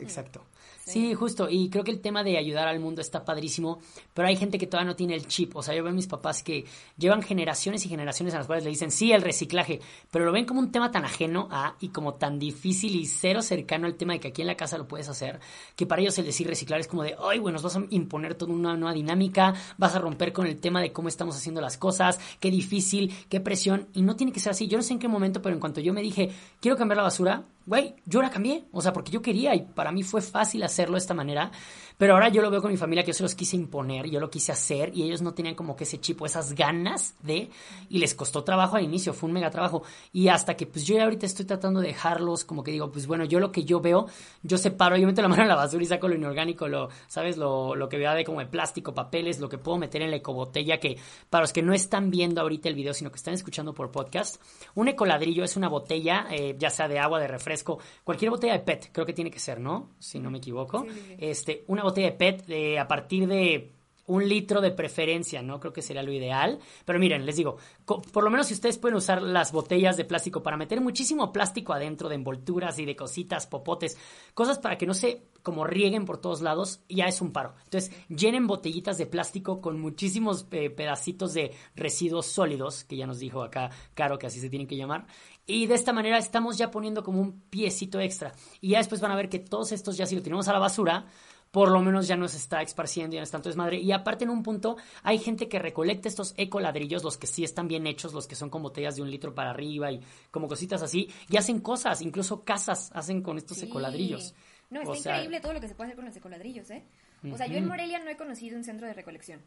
Exacto. 0.01 0.45
Sí. 0.85 1.13
justo. 1.13 1.49
Y 1.49 1.69
creo 1.69 1.83
que 1.83 1.91
el 1.91 2.01
tema 2.01 2.23
de 2.23 2.37
ayudar 2.37 2.67
al 2.67 2.79
mundo 2.79 3.01
está 3.01 3.23
padrísimo, 3.23 3.79
pero 4.13 4.27
hay 4.27 4.35
gente 4.35 4.57
que 4.57 4.67
todavía 4.67 4.91
no 4.91 4.95
tiene 4.95 5.15
el 5.15 5.27
chip. 5.27 5.55
O 5.55 5.63
sea, 5.63 5.73
yo 5.73 5.83
veo 5.83 5.91
a 5.91 5.95
mis 5.95 6.07
papás 6.07 6.43
que 6.43 6.65
llevan 6.97 7.21
generaciones 7.21 7.85
y 7.85 7.89
generaciones 7.89 8.33
a 8.33 8.37
las 8.37 8.47
cuales 8.47 8.63
le 8.63 8.69
dicen, 8.69 8.91
sí, 8.91 9.11
el 9.11 9.21
reciclaje, 9.21 9.79
pero 10.11 10.25
lo 10.25 10.31
ven 10.31 10.45
como 10.45 10.59
un 10.59 10.71
tema 10.71 10.91
tan 10.91 11.05
ajeno 11.05 11.47
a 11.51 11.75
y 11.79 11.89
como 11.89 12.15
tan 12.15 12.37
difícil 12.37 12.95
y 12.95 13.05
cero 13.05 13.41
cercano 13.41 13.87
al 13.87 13.95
tema 13.95 14.13
de 14.13 14.19
que 14.19 14.27
aquí 14.29 14.41
en 14.41 14.47
la 14.47 14.55
casa 14.55 14.77
lo 14.77 14.87
puedes 14.87 15.07
hacer, 15.09 15.39
que 15.75 15.85
para 15.85 16.01
ellos 16.01 16.17
el 16.17 16.25
decir 16.25 16.47
reciclar 16.47 16.79
es 16.79 16.87
como 16.87 17.03
de, 17.03 17.15
ay, 17.19 17.39
bueno, 17.39 17.53
nos 17.53 17.63
vas 17.63 17.77
a 17.77 17.83
imponer 17.89 18.35
toda 18.35 18.53
una 18.53 18.75
nueva 18.75 18.93
dinámica, 18.93 19.53
vas 19.77 19.95
a 19.95 19.99
romper 19.99 20.33
con 20.33 20.47
el 20.47 20.59
tema 20.59 20.81
de 20.81 20.91
cómo 20.91 21.07
estamos 21.07 21.35
haciendo 21.35 21.61
las 21.61 21.77
cosas, 21.77 22.19
qué 22.39 22.51
difícil, 22.51 23.13
qué 23.29 23.39
presión. 23.39 23.87
Y 23.93 24.01
no 24.01 24.15
tiene 24.15 24.31
que 24.31 24.39
ser 24.39 24.51
así. 24.51 24.67
Yo 24.67 24.77
no 24.77 24.83
sé 24.83 24.93
en 24.93 24.99
qué 24.99 25.07
momento, 25.07 25.41
pero 25.41 25.55
en 25.55 25.59
cuanto 25.59 25.81
yo 25.81 25.93
me 25.93 26.01
dije, 26.01 26.31
quiero 26.59 26.77
cambiar 26.77 26.97
la 26.97 27.03
basura, 27.03 27.45
güey, 27.65 27.95
yo 28.05 28.21
la 28.21 28.29
cambié, 28.29 28.65
o 28.71 28.81
sea, 28.81 28.93
porque 28.93 29.11
yo 29.11 29.21
quería 29.21 29.55
y 29.55 29.61
para 29.61 29.91
mí 29.91 30.03
fue 30.03 30.21
fácil 30.21 30.63
hacerlo 30.63 30.95
de 30.95 30.99
esta 30.99 31.13
manera, 31.13 31.51
pero 31.97 32.13
ahora 32.13 32.29
yo 32.29 32.41
lo 32.41 32.49
veo 32.49 32.61
con 32.61 32.71
mi 32.71 32.77
familia 32.77 33.03
que 33.03 33.11
yo 33.11 33.13
se 33.13 33.23
los 33.23 33.35
quise 33.35 33.55
imponer, 33.55 34.09
yo 34.09 34.19
lo 34.19 34.29
quise 34.29 34.51
hacer 34.51 34.91
y 34.95 35.03
ellos 35.03 35.21
no 35.21 35.33
tenían 35.33 35.55
como 35.55 35.75
que 35.75 35.83
ese 35.83 35.99
chip 35.99 36.21
o 36.21 36.25
esas 36.25 36.53
ganas 36.53 37.15
de, 37.21 37.49
y 37.89 37.99
les 37.99 38.13
costó 38.15 38.43
trabajo 38.43 38.77
al 38.77 38.83
inicio, 38.83 39.13
fue 39.13 39.27
un 39.27 39.33
mega 39.33 39.49
trabajo, 39.49 39.83
y 40.11 40.27
hasta 40.27 40.55
que 40.55 40.65
pues 40.65 40.85
yo 40.85 41.01
ahorita 41.01 41.25
estoy 41.25 41.45
tratando 41.45 41.79
de 41.79 41.87
dejarlos, 41.87 42.43
como 42.45 42.63
que 42.63 42.71
digo, 42.71 42.91
pues 42.91 43.07
bueno, 43.07 43.25
yo 43.25 43.39
lo 43.39 43.51
que 43.51 43.63
yo 43.63 43.79
veo, 43.79 44.07
yo 44.41 44.57
separo, 44.57 44.97
yo 44.97 45.07
meto 45.07 45.21
la 45.21 45.27
mano 45.29 45.43
en 45.43 45.47
la 45.47 45.55
basura 45.55 45.83
y 45.83 45.87
saco 45.87 46.07
lo 46.07 46.15
inorgánico, 46.15 46.67
lo, 46.67 46.89
¿sabes? 47.07 47.37
Lo, 47.37 47.75
lo 47.75 47.89
que 47.89 47.97
vea 47.97 48.13
de 48.15 48.23
como 48.23 48.39
de 48.39 48.47
plástico, 48.47 48.93
papeles, 48.93 49.39
lo 49.39 49.49
que 49.49 49.57
puedo 49.57 49.77
meter 49.77 50.01
en 50.01 50.11
la 50.11 50.17
ecobotella, 50.17 50.79
que 50.79 50.97
para 51.29 51.43
los 51.43 51.53
que 51.53 51.61
no 51.61 51.73
están 51.73 52.09
viendo 52.09 52.41
ahorita 52.41 52.69
el 52.69 52.75
video, 52.75 52.93
sino 52.93 53.11
que 53.11 53.17
están 53.17 53.33
escuchando 53.33 53.73
por 53.73 53.91
podcast, 53.91 54.41
un 54.75 54.87
ecoladrillo 54.87 55.43
es 55.43 55.55
una 55.55 55.69
botella, 55.69 56.27
eh, 56.31 56.55
ya 56.57 56.69
sea 56.69 56.87
de 56.87 56.99
agua, 56.99 57.19
de 57.19 57.27
refresco, 57.27 57.79
cualquier 58.03 58.31
botella 58.31 58.53
de 58.53 58.59
PET, 58.59 58.89
creo 58.91 59.05
que 59.05 59.13
tiene 59.13 59.31
que 59.31 59.39
ser, 59.39 59.59
¿no? 59.59 59.91
Si 59.99 60.19
no 60.19 60.31
me 60.31 60.39
equivoco. 60.39 60.85
Este, 61.17 61.63
una 61.67 61.82
botella 61.83 62.11
de 62.11 62.17
PET 62.17 62.79
a 62.79 62.87
partir 62.87 63.27
de 63.27 63.73
un 64.05 64.27
litro 64.27 64.59
de 64.61 64.71
preferencia, 64.71 65.41
¿no? 65.41 65.59
Creo 65.59 65.71
que 65.71 65.81
sería 65.81 66.03
lo 66.03 66.11
ideal. 66.11 66.59
Pero 66.85 66.99
miren, 66.99 67.25
les 67.25 67.37
digo, 67.37 67.57
por 67.85 68.23
lo 68.23 68.29
menos 68.29 68.47
si 68.47 68.53
ustedes 68.53 68.77
pueden 68.77 68.97
usar 68.97 69.21
las 69.21 69.51
botellas 69.51 69.97
de 69.97 70.05
plástico 70.05 70.43
para 70.43 70.57
meter 70.57 70.81
muchísimo 70.81 71.31
plástico 71.31 71.73
adentro 71.73 72.09
de 72.09 72.15
envolturas 72.15 72.79
y 72.79 72.85
de 72.85 72.95
cositas, 72.95 73.47
popotes, 73.47 73.97
cosas 74.33 74.59
para 74.59 74.77
que 74.77 74.85
no 74.85 74.93
se 74.93 75.23
como 75.41 75.65
rieguen 75.65 76.05
por 76.05 76.19
todos 76.19 76.41
lados, 76.41 76.81
ya 76.87 77.05
es 77.05 77.21
un 77.21 77.33
paro. 77.33 77.53
Entonces, 77.65 77.91
llenen 78.07 78.47
botellitas 78.47 78.97
de 78.97 79.05
plástico 79.05 79.59
con 79.59 79.79
muchísimos 79.79 80.47
eh, 80.51 80.69
pedacitos 80.69 81.33
de 81.33 81.51
residuos 81.75 82.27
sólidos, 82.27 82.85
que 82.85 82.95
ya 82.95 83.05
nos 83.05 83.19
dijo 83.19 83.43
acá 83.43 83.69
Caro 83.93 84.17
que 84.17 84.27
así 84.27 84.39
se 84.39 84.49
tienen 84.49 84.67
que 84.67 84.77
llamar. 84.77 85.05
Y 85.45 85.67
de 85.67 85.75
esta 85.75 85.91
manera 85.91 86.17
estamos 86.17 86.57
ya 86.57 86.71
poniendo 86.71 87.03
como 87.03 87.19
un 87.19 87.41
piecito 87.49 87.99
extra. 87.99 88.31
Y 88.61 88.69
ya 88.69 88.77
después 88.77 89.01
van 89.01 89.11
a 89.11 89.17
ver 89.17 89.27
que 89.27 89.39
todos 89.39 89.73
estos 89.73 89.97
ya 89.97 90.05
si 90.05 90.15
lo 90.15 90.21
tenemos 90.21 90.47
a 90.47 90.53
la 90.53 90.59
basura, 90.59 91.07
por 91.53 91.69
lo 91.69 91.81
menos 91.81 92.07
ya 92.07 92.17
no 92.17 92.27
se 92.27 92.37
está 92.37 92.63
esparciendo, 92.63 93.13
ya 93.13 93.19
no 93.19 93.25
es 93.25 93.29
tanto 93.29 93.47
desmadre. 93.47 93.77
Y 93.77 93.91
aparte 93.91 94.23
en 94.23 94.31
un 94.31 94.41
punto 94.41 94.75
hay 95.03 95.19
gente 95.19 95.47
que 95.47 95.59
recolecta 95.59 96.09
estos 96.09 96.33
ecoladrillos, 96.35 97.03
los 97.03 97.19
que 97.19 97.27
sí 97.27 97.43
están 97.43 97.67
bien 97.67 97.85
hechos, 97.85 98.11
los 98.11 98.25
que 98.25 98.33
son 98.33 98.49
con 98.49 98.63
botellas 98.63 98.95
de 98.95 99.03
un 99.03 99.11
litro 99.11 99.35
para 99.35 99.51
arriba 99.51 99.91
y 99.91 100.01
como 100.31 100.47
cositas 100.47 100.81
así, 100.81 101.11
y 101.29 101.37
hacen 101.37 101.59
cosas, 101.59 102.01
incluso 102.01 102.43
casas 102.43 102.89
hacen 102.95 103.21
con 103.21 103.37
estos 103.37 103.61
ecoladrillos. 103.61 104.33
No, 104.71 104.81
está 104.81 105.11
increíble 105.11 105.41
todo 105.41 105.53
lo 105.53 105.61
que 105.61 105.67
se 105.67 105.75
puede 105.75 105.89
hacer 105.89 105.95
con 105.95 106.05
los 106.05 106.15
ecoladrillos, 106.15 106.71
¿eh? 106.71 106.87
O 107.31 107.37
sea, 107.37 107.45
yo 107.45 107.57
en 107.59 107.67
Morelia 107.67 107.99
no 107.99 108.09
he 108.09 108.17
conocido 108.17 108.57
un 108.57 108.63
centro 108.63 108.87
de 108.87 108.93
recolección. 108.93 109.39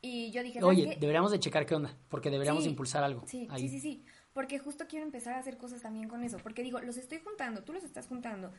Y 0.00 0.30
yo 0.30 0.42
dije, 0.42 0.64
Oye, 0.64 0.96
deberíamos 0.98 1.30
de 1.30 1.40
checar 1.40 1.66
qué 1.66 1.74
onda, 1.74 1.94
porque 2.08 2.30
deberíamos 2.30 2.64
impulsar 2.64 3.04
algo. 3.04 3.22
Sí, 3.26 3.46
sí, 3.58 3.68
sí, 3.68 3.80
sí. 3.80 4.04
Porque 4.32 4.58
justo 4.58 4.86
quiero 4.88 5.04
empezar 5.04 5.34
a 5.34 5.40
hacer 5.40 5.58
cosas 5.58 5.82
también 5.82 6.08
con 6.08 6.24
eso. 6.24 6.38
Porque 6.42 6.62
digo, 6.62 6.80
los 6.80 6.96
estoy 6.96 7.18
juntando, 7.18 7.62
tú 7.64 7.74
los 7.74 7.84
estás 7.84 8.06
juntando 8.06 8.50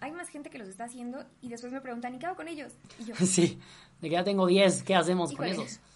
hay 0.00 0.12
más 0.12 0.28
gente 0.28 0.50
que 0.50 0.58
los 0.58 0.68
está 0.68 0.84
haciendo 0.84 1.24
y 1.40 1.48
después 1.48 1.72
me 1.72 1.80
preguntan, 1.80 2.14
¿y 2.14 2.18
qué 2.18 2.26
hago 2.26 2.36
con 2.36 2.48
ellos? 2.48 2.72
Y 2.98 3.04
yo, 3.04 3.14
sí, 3.26 3.58
de 4.00 4.08
que 4.08 4.14
ya 4.14 4.24
tengo 4.24 4.46
10, 4.46 4.82
¿qué 4.82 4.94
hacemos 4.94 5.34
con 5.34 5.46
esos? 5.46 5.80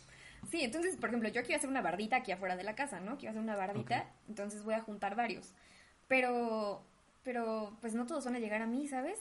Sí, 0.51 0.63
entonces, 0.63 0.97
por 0.97 1.11
ejemplo, 1.11 1.29
yo 1.29 1.43
quiero 1.43 1.59
hacer 1.59 1.69
una 1.69 1.83
bardita 1.83 2.17
aquí 2.17 2.33
afuera 2.33 2.57
de 2.57 2.63
la 2.63 2.75
casa, 2.75 3.01
¿no? 3.01 3.19
Quiero 3.19 3.33
hacer 3.33 3.43
una 3.43 3.57
bardita, 3.57 4.09
entonces 4.29 4.63
voy 4.63 4.75
a 4.75 4.81
juntar 4.81 5.15
varios. 5.15 5.53
Pero, 6.07 6.83
pero, 7.23 7.77
pues 7.83 7.95
no 7.95 8.07
todos 8.07 8.25
van 8.25 8.37
a 8.37 8.39
llegar 8.39 8.63
a 8.63 8.67
mí, 8.67 8.89
¿sabes? 8.89 9.19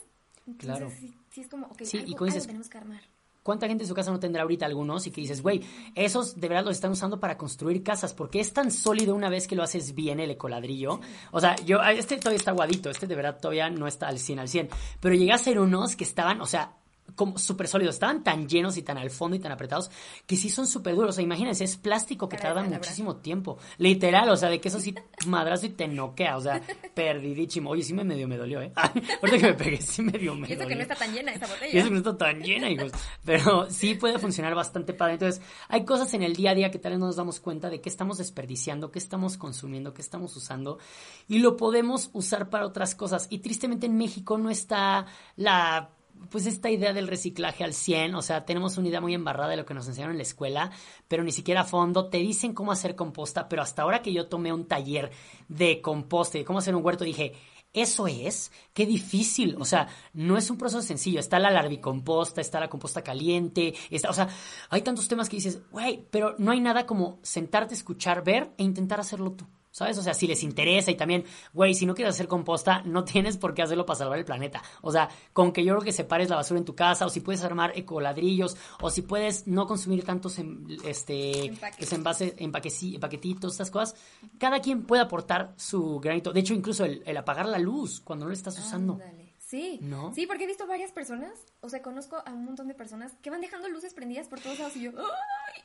claro. 0.58 0.90
Sí, 0.90 1.14
sí, 1.28 1.42
es 1.42 1.48
como, 1.48 1.66
ok, 1.66 1.82
sí, 1.82 1.98
algo, 1.98 2.26
y 2.26 2.30
tenemos 2.30 2.70
que 2.70 2.78
armar. 2.78 3.02
¿Cuánta 3.48 3.66
gente 3.66 3.84
en 3.84 3.88
su 3.88 3.94
casa 3.94 4.10
no 4.10 4.20
tendrá 4.20 4.42
ahorita 4.42 4.66
algunos 4.66 5.06
y 5.06 5.10
que 5.10 5.22
dices, 5.22 5.40
güey, 5.40 5.62
esos 5.94 6.38
de 6.38 6.48
verdad 6.48 6.66
los 6.66 6.74
están 6.74 6.90
usando 6.90 7.18
para 7.18 7.38
construir 7.38 7.82
casas? 7.82 8.12
Porque 8.12 8.40
es 8.40 8.52
tan 8.52 8.70
sólido 8.70 9.14
una 9.14 9.30
vez 9.30 9.48
que 9.48 9.56
lo 9.56 9.62
haces 9.62 9.94
bien 9.94 10.20
el 10.20 10.30
ecoladrillo. 10.30 11.00
O 11.30 11.40
sea, 11.40 11.56
yo, 11.64 11.82
este 11.82 12.18
todavía 12.18 12.36
está 12.36 12.50
aguadito, 12.50 12.90
este 12.90 13.06
de 13.06 13.14
verdad 13.14 13.38
todavía 13.40 13.70
no 13.70 13.86
está 13.86 14.08
al 14.08 14.18
100 14.18 14.40
al 14.40 14.48
100. 14.50 14.68
Pero 15.00 15.14
llegué 15.14 15.32
a 15.32 15.36
hacer 15.36 15.58
unos 15.60 15.96
que 15.96 16.04
estaban, 16.04 16.42
o 16.42 16.46
sea, 16.46 16.76
como 17.14 17.38
súper 17.38 17.68
sólidos, 17.68 17.96
estaban 17.96 18.22
tan 18.22 18.48
llenos 18.48 18.76
y 18.76 18.82
tan 18.82 18.98
al 18.98 19.10
fondo 19.10 19.36
y 19.36 19.40
tan 19.40 19.52
apretados 19.52 19.90
que 20.26 20.36
sí 20.36 20.50
son 20.50 20.66
súper 20.66 20.94
duros. 20.94 21.10
O 21.10 21.12
sea, 21.12 21.24
imagínense, 21.24 21.64
es 21.64 21.76
plástico 21.76 22.28
que 22.28 22.36
tarda 22.36 22.62
muchísimo 22.62 23.16
tiempo. 23.16 23.58
Literal, 23.78 24.28
o 24.28 24.36
sea, 24.36 24.48
de 24.48 24.60
que 24.60 24.68
eso 24.68 24.80
sí 24.80 24.94
madrazo 25.26 25.66
y 25.66 25.70
te 25.70 25.88
noquea, 25.88 26.36
o 26.36 26.40
sea, 26.40 26.62
perdidísimo. 26.94 27.70
Oye, 27.70 27.82
sí 27.82 27.94
me 27.94 28.04
medio 28.04 28.28
me 28.28 28.36
dolió, 28.36 28.60
¿eh? 28.60 28.72
Ahorita 28.76 29.38
que 29.38 29.46
me 29.46 29.54
pegué, 29.54 29.80
sí 29.80 30.02
medio 30.02 30.34
me 30.34 30.48
Y 30.48 30.52
eso 30.52 30.66
que 30.66 30.74
no 30.74 30.82
está 30.82 30.94
tan 30.94 31.12
llena 31.12 31.32
esta 31.32 31.46
botella. 31.48 31.74
Y 31.74 31.78
eso 31.78 31.88
que 31.88 31.92
no 31.92 31.98
está 31.98 32.16
tan 32.16 32.42
llena, 32.42 32.70
hijos. 32.70 32.92
Pero 33.24 33.70
sí 33.70 33.94
puede 33.94 34.18
funcionar 34.18 34.54
bastante 34.54 34.92
padre. 34.92 35.14
Entonces, 35.14 35.42
hay 35.68 35.84
cosas 35.84 36.12
en 36.14 36.22
el 36.22 36.34
día 36.34 36.50
a 36.50 36.54
día 36.54 36.70
que 36.70 36.78
tal 36.78 36.92
vez 36.92 37.00
no 37.00 37.06
nos 37.06 37.16
damos 37.16 37.40
cuenta 37.40 37.70
de 37.70 37.80
qué 37.80 37.88
estamos 37.88 38.18
desperdiciando, 38.18 38.90
qué 38.90 38.98
estamos 38.98 39.36
consumiendo, 39.36 39.94
qué 39.94 40.02
estamos 40.02 40.36
usando. 40.36 40.78
Y 41.26 41.38
lo 41.38 41.56
podemos 41.56 42.10
usar 42.12 42.50
para 42.50 42.66
otras 42.66 42.94
cosas. 42.94 43.26
Y 43.30 43.38
tristemente 43.38 43.86
en 43.86 43.96
México 43.96 44.38
no 44.38 44.50
está 44.50 45.06
la 45.36 45.90
pues 46.30 46.46
esta 46.46 46.70
idea 46.70 46.92
del 46.92 47.08
reciclaje 47.08 47.64
al 47.64 47.74
100, 47.74 48.14
o 48.14 48.22
sea, 48.22 48.44
tenemos 48.44 48.76
una 48.78 48.88
idea 48.88 49.00
muy 49.00 49.14
embarrada 49.14 49.50
de 49.50 49.56
lo 49.56 49.64
que 49.64 49.74
nos 49.74 49.86
enseñaron 49.88 50.14
en 50.14 50.18
la 50.18 50.22
escuela, 50.22 50.70
pero 51.08 51.24
ni 51.24 51.32
siquiera 51.32 51.62
a 51.62 51.64
fondo, 51.64 52.08
te 52.08 52.18
dicen 52.18 52.54
cómo 52.54 52.72
hacer 52.72 52.94
composta, 52.96 53.48
pero 53.48 53.62
hasta 53.62 53.82
ahora 53.82 54.02
que 54.02 54.12
yo 54.12 54.28
tomé 54.28 54.52
un 54.52 54.66
taller 54.66 55.10
de 55.48 55.80
composta 55.80 56.38
y 56.38 56.44
cómo 56.44 56.58
hacer 56.58 56.74
un 56.74 56.84
huerto, 56.84 57.04
dije, 57.04 57.34
eso 57.72 58.06
es, 58.06 58.50
qué 58.72 58.86
difícil, 58.86 59.56
o 59.58 59.64
sea, 59.64 59.88
no 60.14 60.36
es 60.36 60.50
un 60.50 60.58
proceso 60.58 60.82
sencillo, 60.82 61.20
está 61.20 61.38
la 61.38 61.50
larvicomposta, 61.50 62.40
está 62.40 62.60
la 62.60 62.68
composta 62.68 63.02
caliente, 63.02 63.74
está, 63.90 64.10
o 64.10 64.14
sea, 64.14 64.28
hay 64.70 64.82
tantos 64.82 65.08
temas 65.08 65.28
que 65.28 65.36
dices, 65.36 65.60
güey, 65.70 66.06
pero 66.10 66.34
no 66.38 66.50
hay 66.50 66.60
nada 66.60 66.86
como 66.86 67.18
sentarte, 67.22 67.74
escuchar, 67.74 68.24
ver 68.24 68.52
e 68.56 68.64
intentar 68.64 69.00
hacerlo 69.00 69.32
tú. 69.32 69.46
¿Sabes? 69.78 69.96
O 69.96 70.02
sea, 70.02 70.12
si 70.12 70.26
les 70.26 70.42
interesa 70.42 70.90
y 70.90 70.96
también, 70.96 71.24
güey, 71.54 71.72
si 71.72 71.86
no 71.86 71.94
quieres 71.94 72.16
hacer 72.16 72.26
composta, 72.26 72.82
no 72.84 73.04
tienes 73.04 73.36
por 73.36 73.54
qué 73.54 73.62
hacerlo 73.62 73.86
para 73.86 74.00
salvar 74.00 74.18
el 74.18 74.24
planeta. 74.24 74.60
O 74.82 74.90
sea, 74.90 75.08
con 75.32 75.52
que 75.52 75.64
yo 75.64 75.74
creo 75.74 75.84
que 75.84 75.92
separes 75.92 76.28
la 76.28 76.34
basura 76.34 76.58
en 76.58 76.64
tu 76.64 76.74
casa, 76.74 77.06
o 77.06 77.10
si 77.10 77.20
puedes 77.20 77.44
armar 77.44 77.72
ecoladrillos, 77.78 78.56
o 78.80 78.90
si 78.90 79.02
puedes 79.02 79.46
no 79.46 79.68
consumir 79.68 80.04
tantos 80.04 80.40
en, 80.40 80.66
este, 80.84 81.52
envases, 81.92 82.34
empaquetitos, 82.38 83.52
estas 83.52 83.70
cosas, 83.70 83.94
cada 84.38 84.60
quien 84.60 84.82
puede 84.82 85.02
aportar 85.02 85.54
su 85.56 86.00
granito. 86.00 86.32
De 86.32 86.40
hecho, 86.40 86.54
incluso 86.54 86.84
el, 86.84 87.16
apagar 87.16 87.46
la 87.46 87.60
luz 87.60 88.00
cuando 88.00 88.24
no 88.24 88.30
lo 88.30 88.34
estás 88.34 88.58
usando. 88.58 88.98
Sí, 89.38 89.78
¿No? 89.80 90.12
sí, 90.12 90.26
porque 90.26 90.44
he 90.44 90.46
visto 90.48 90.66
varias 90.66 90.90
personas, 90.90 91.32
o 91.60 91.68
sea, 91.68 91.82
conozco 91.82 92.16
a 92.26 92.32
un 92.32 92.44
montón 92.44 92.66
de 92.66 92.74
personas 92.74 93.14
que 93.22 93.30
van 93.30 93.40
dejando 93.40 93.68
luces 93.68 93.94
prendidas 93.94 94.26
por 94.26 94.40
todos 94.40 94.58
lados 94.58 94.76
y 94.76 94.82
yo, 94.82 94.90
¡ay! 94.98 95.62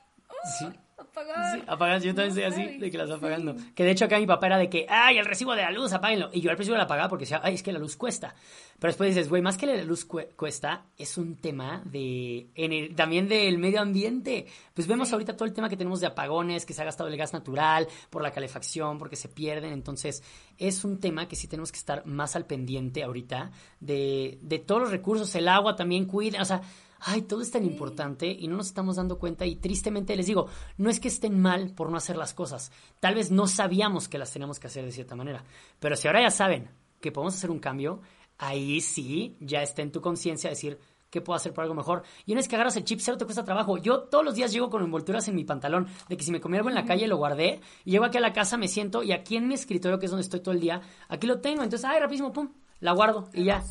Sí. 0.59 0.65
Apagar. 0.95 1.55
Sí, 1.55 1.63
apagar. 1.67 2.01
Yo 2.01 2.13
también 2.13 2.33
soy 2.33 2.43
así, 2.43 2.77
de 2.77 2.91
que 2.91 2.97
las 2.97 3.09
apagando. 3.09 3.55
Que 3.75 3.83
de 3.83 3.91
hecho 3.91 4.05
acá 4.05 4.19
mi 4.19 4.27
papá 4.27 4.47
era 4.47 4.57
de 4.57 4.69
que, 4.69 4.85
ay, 4.87 5.17
el 5.17 5.25
recibo 5.25 5.55
de 5.55 5.63
la 5.63 5.71
luz, 5.71 5.91
apáguenlo. 5.91 6.29
Y 6.31 6.41
yo 6.41 6.51
al 6.51 6.55
principio 6.55 6.77
la 6.77 6.83
apagaba 6.83 7.09
porque 7.09 7.23
decía, 7.23 7.41
ay, 7.43 7.55
es 7.55 7.63
que 7.63 7.71
la 7.71 7.79
luz 7.79 7.95
cuesta. 7.95 8.35
Pero 8.79 8.89
después 8.89 9.09
dices, 9.09 9.29
güey, 9.29 9.41
más 9.41 9.57
que 9.57 9.65
la 9.65 9.81
luz 9.83 10.05
cuesta, 10.05 10.85
es 10.97 11.17
un 11.17 11.37
tema 11.37 11.81
de 11.85 12.49
en 12.55 12.73
el, 12.73 12.95
también 12.95 13.27
del 13.27 13.57
medio 13.57 13.81
ambiente. 13.81 14.45
Pues 14.73 14.87
vemos 14.87 15.11
ahorita 15.11 15.35
todo 15.35 15.45
el 15.45 15.53
tema 15.53 15.69
que 15.69 15.77
tenemos 15.77 15.99
de 15.99 16.07
apagones, 16.07 16.65
que 16.65 16.73
se 16.73 16.81
ha 16.81 16.85
gastado 16.85 17.09
el 17.09 17.17
gas 17.17 17.33
natural, 17.33 17.87
por 18.09 18.21
la 18.21 18.31
calefacción, 18.31 18.97
porque 18.97 19.15
se 19.15 19.29
pierden. 19.29 19.73
Entonces, 19.73 20.23
es 20.57 20.83
un 20.83 20.99
tema 20.99 21.27
que 21.27 21.35
sí 21.35 21.47
tenemos 21.47 21.71
que 21.71 21.79
estar 21.79 22.05
más 22.05 22.35
al 22.35 22.45
pendiente 22.45 23.03
ahorita 23.03 23.51
de, 23.79 24.37
de 24.41 24.59
todos 24.59 24.81
los 24.81 24.91
recursos. 24.91 25.33
El 25.35 25.47
agua 25.47 25.75
también 25.75 26.05
cuida, 26.05 26.41
o 26.41 26.45
sea 26.45 26.61
ay, 27.05 27.23
todo 27.23 27.41
es 27.41 27.51
tan 27.51 27.65
importante 27.65 28.27
y 28.27 28.47
no 28.47 28.57
nos 28.57 28.67
estamos 28.67 28.95
dando 28.95 29.19
cuenta 29.19 29.45
y 29.45 29.55
tristemente 29.55 30.15
les 30.15 30.27
digo, 30.27 30.47
no 30.77 30.89
es 30.89 30.99
que 30.99 31.07
estén 31.07 31.39
mal 31.39 31.73
por 31.73 31.89
no 31.89 31.97
hacer 31.97 32.17
las 32.17 32.33
cosas, 32.33 32.71
tal 32.99 33.15
vez 33.15 33.31
no 33.31 33.47
sabíamos 33.47 34.07
que 34.07 34.17
las 34.17 34.31
teníamos 34.31 34.59
que 34.59 34.67
hacer 34.67 34.85
de 34.85 34.91
cierta 34.91 35.15
manera, 35.15 35.43
pero 35.79 35.95
si 35.95 36.07
ahora 36.07 36.21
ya 36.21 36.31
saben 36.31 36.69
que 37.01 37.11
podemos 37.11 37.35
hacer 37.35 37.51
un 37.51 37.59
cambio, 37.59 38.01
ahí 38.37 38.81
sí 38.81 39.37
ya 39.39 39.61
está 39.61 39.81
en 39.81 39.91
tu 39.91 40.01
conciencia 40.01 40.49
decir, 40.49 40.79
¿qué 41.09 41.21
puedo 41.21 41.35
hacer 41.35 41.53
por 41.53 41.63
algo 41.63 41.75
mejor? 41.75 42.03
Y 42.25 42.31
una 42.31 42.39
vez 42.39 42.47
que 42.47 42.55
agarras 42.55 42.77
el 42.77 42.85
chip, 42.85 42.99
cero 43.01 43.17
te 43.17 43.25
cuesta 43.25 43.43
trabajo. 43.43 43.77
Yo 43.77 44.03
todos 44.03 44.25
los 44.25 44.33
días 44.33 44.51
llego 44.51 44.69
con 44.69 44.81
envolturas 44.81 45.27
en 45.27 45.35
mi 45.35 45.43
pantalón, 45.43 45.87
de 46.09 46.17
que 46.17 46.23
si 46.23 46.31
me 46.31 46.41
comí 46.41 46.57
algo 46.57 46.69
en 46.69 46.75
la 46.75 46.85
calle 46.85 47.07
lo 47.07 47.17
guardé, 47.17 47.59
y 47.85 47.91
llego 47.91 48.05
aquí 48.05 48.17
a 48.17 48.21
la 48.21 48.33
casa, 48.33 48.57
me 48.57 48.67
siento, 48.67 49.03
y 49.03 49.11
aquí 49.11 49.35
en 49.35 49.47
mi 49.47 49.53
escritorio, 49.53 49.99
que 49.99 50.05
es 50.05 50.11
donde 50.11 50.23
estoy 50.23 50.39
todo 50.39 50.55
el 50.55 50.61
día, 50.61 50.81
aquí 51.09 51.27
lo 51.27 51.39
tengo. 51.39 51.61
Entonces, 51.61 51.87
ay, 51.87 51.99
rapidísimo, 51.99 52.33
pum, 52.33 52.53
la 52.79 52.93
guardo, 52.93 53.29
y 53.33 53.43
ya. 53.43 53.63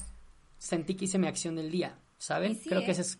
Sentí 0.58 0.94
que 0.94 1.06
hice 1.06 1.18
mi 1.18 1.26
acción 1.26 1.56
del 1.56 1.70
día. 1.70 1.98
¿saben? 2.22 2.54
Creo 2.54 2.82
que 2.82 2.88
¿eh? 2.88 2.92
ese 2.92 3.02
es... 3.02 3.18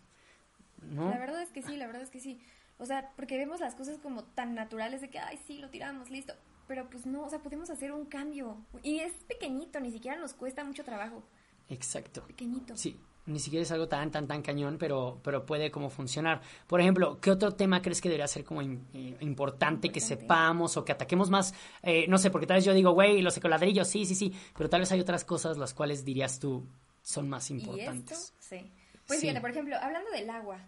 ¿no? 0.90 1.10
La 1.10 1.18
verdad 1.18 1.42
es 1.42 1.50
que 1.50 1.62
sí, 1.62 1.76
la 1.76 1.86
verdad 1.86 2.02
es 2.02 2.10
que 2.10 2.20
sí. 2.20 2.40
O 2.78 2.86
sea, 2.86 3.12
porque 3.16 3.36
vemos 3.36 3.60
las 3.60 3.74
cosas 3.74 3.98
como 3.98 4.24
tan 4.24 4.54
naturales 4.54 5.00
de 5.00 5.10
que, 5.10 5.18
ay, 5.18 5.38
sí, 5.46 5.58
lo 5.58 5.68
tiramos, 5.70 6.10
listo. 6.10 6.34
Pero 6.68 6.88
pues 6.88 7.06
no, 7.06 7.22
o 7.24 7.30
sea, 7.30 7.40
podemos 7.40 7.70
hacer 7.70 7.92
un 7.92 8.06
cambio. 8.06 8.56
Y 8.82 8.98
es 9.00 9.12
pequeñito, 9.28 9.78
ni 9.80 9.90
siquiera 9.92 10.18
nos 10.18 10.32
cuesta 10.34 10.64
mucho 10.64 10.84
trabajo. 10.84 11.22
Exacto. 11.68 12.24
Pequeñito. 12.26 12.76
Sí, 12.76 12.98
ni 13.26 13.38
siquiera 13.38 13.62
es 13.62 13.70
algo 13.72 13.88
tan, 13.88 14.10
tan, 14.10 14.26
tan 14.26 14.42
cañón, 14.42 14.78
pero, 14.78 15.20
pero 15.22 15.44
puede 15.46 15.70
como 15.70 15.90
funcionar. 15.90 16.40
Por 16.66 16.80
ejemplo, 16.80 17.20
¿qué 17.20 17.30
otro 17.30 17.52
tema 17.52 17.82
crees 17.82 18.00
que 18.00 18.08
debería 18.08 18.26
ser 18.26 18.44
como 18.44 18.62
in- 18.62 18.84
eh, 18.94 19.16
importante, 19.20 19.90
que 19.90 20.00
sepamos 20.00 20.76
o 20.76 20.84
que 20.84 20.92
ataquemos 20.92 21.30
más? 21.30 21.54
Eh, 21.82 22.06
no 22.08 22.18
sé, 22.18 22.30
porque 22.30 22.46
tal 22.46 22.56
vez 22.56 22.64
yo 22.64 22.74
digo, 22.74 22.92
güey, 22.92 23.22
los 23.22 23.36
ecoladrillos, 23.36 23.86
sí, 23.88 24.06
sí, 24.06 24.14
sí, 24.14 24.32
pero 24.56 24.68
tal 24.68 24.80
vez 24.80 24.90
hay 24.92 25.00
otras 25.00 25.24
cosas 25.24 25.56
las 25.58 25.72
cuales 25.74 26.04
dirías 26.04 26.38
tú 26.40 26.66
son 27.02 27.28
más 27.28 27.50
¿Y 27.50 27.56
esto? 27.58 27.70
importantes. 27.70 28.34
Sí. 28.38 28.72
Pues 29.06 29.20
Sí. 29.20 29.26
fíjate, 29.26 29.40
por 29.40 29.50
ejemplo, 29.50 29.76
hablando 29.80 30.10
del 30.10 30.28
agua, 30.30 30.58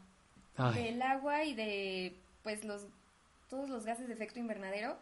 Ay, 0.56 0.84
del 0.84 1.02
agua 1.02 1.44
y 1.44 1.54
de 1.54 2.16
pues 2.42 2.64
los 2.64 2.86
todos 3.48 3.68
los 3.68 3.84
gases 3.84 4.06
de 4.08 4.14
efecto 4.14 4.38
invernadero, 4.40 4.96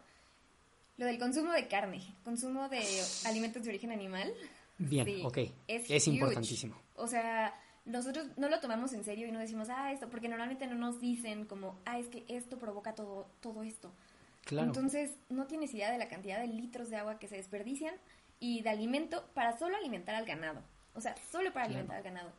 lo 0.97 1.05
del 1.05 1.17
consumo 1.19 1.51
de 1.51 1.67
carne, 1.67 2.01
consumo 2.23 2.69
de 2.69 2.83
alimentos 3.25 3.63
de 3.63 3.69
origen 3.69 3.91
animal. 3.91 4.31
bien, 4.77 5.05
sí, 5.05 5.21
ok. 5.25 5.37
es 5.67 6.07
importantísimo. 6.07 6.75
O 6.95 7.07
sea, 7.07 7.53
nosotros 7.85 8.27
no 8.37 8.47
lo 8.49 8.59
tomamos 8.59 8.93
en 8.93 9.03
serio 9.03 9.27
y 9.27 9.31
no 9.31 9.39
decimos, 9.39 9.69
ah, 9.69 9.91
esto, 9.91 10.09
porque 10.09 10.29
normalmente 10.29 10.67
no 10.67 10.75
nos 10.75 10.99
dicen 11.01 11.45
como, 11.45 11.79
ah, 11.85 11.97
es 11.99 12.07
que 12.07 12.23
esto 12.27 12.57
provoca 12.59 12.93
todo, 12.95 13.27
todo 13.41 13.63
esto. 13.63 13.91
Claro. 14.45 14.67
Entonces, 14.67 15.11
no 15.29 15.47
tienes 15.47 15.73
idea 15.73 15.91
de 15.91 15.97
la 15.97 16.07
cantidad 16.09 16.39
de 16.39 16.47
litros 16.47 16.89
de 16.89 16.97
agua 16.97 17.17
que 17.17 17.27
se 17.27 17.37
desperdician 17.37 17.95
y 18.39 18.61
de 18.61 18.69
alimento 18.69 19.25
para 19.33 19.57
solo 19.57 19.75
alimentar 19.77 20.15
al 20.15 20.25
ganado. 20.25 20.61
O 20.95 21.01
sea, 21.01 21.15
solo 21.31 21.51
para 21.53 21.65
Claro. 21.65 21.79
alimentar 21.79 21.97
al 21.97 22.03
ganado. 22.03 22.31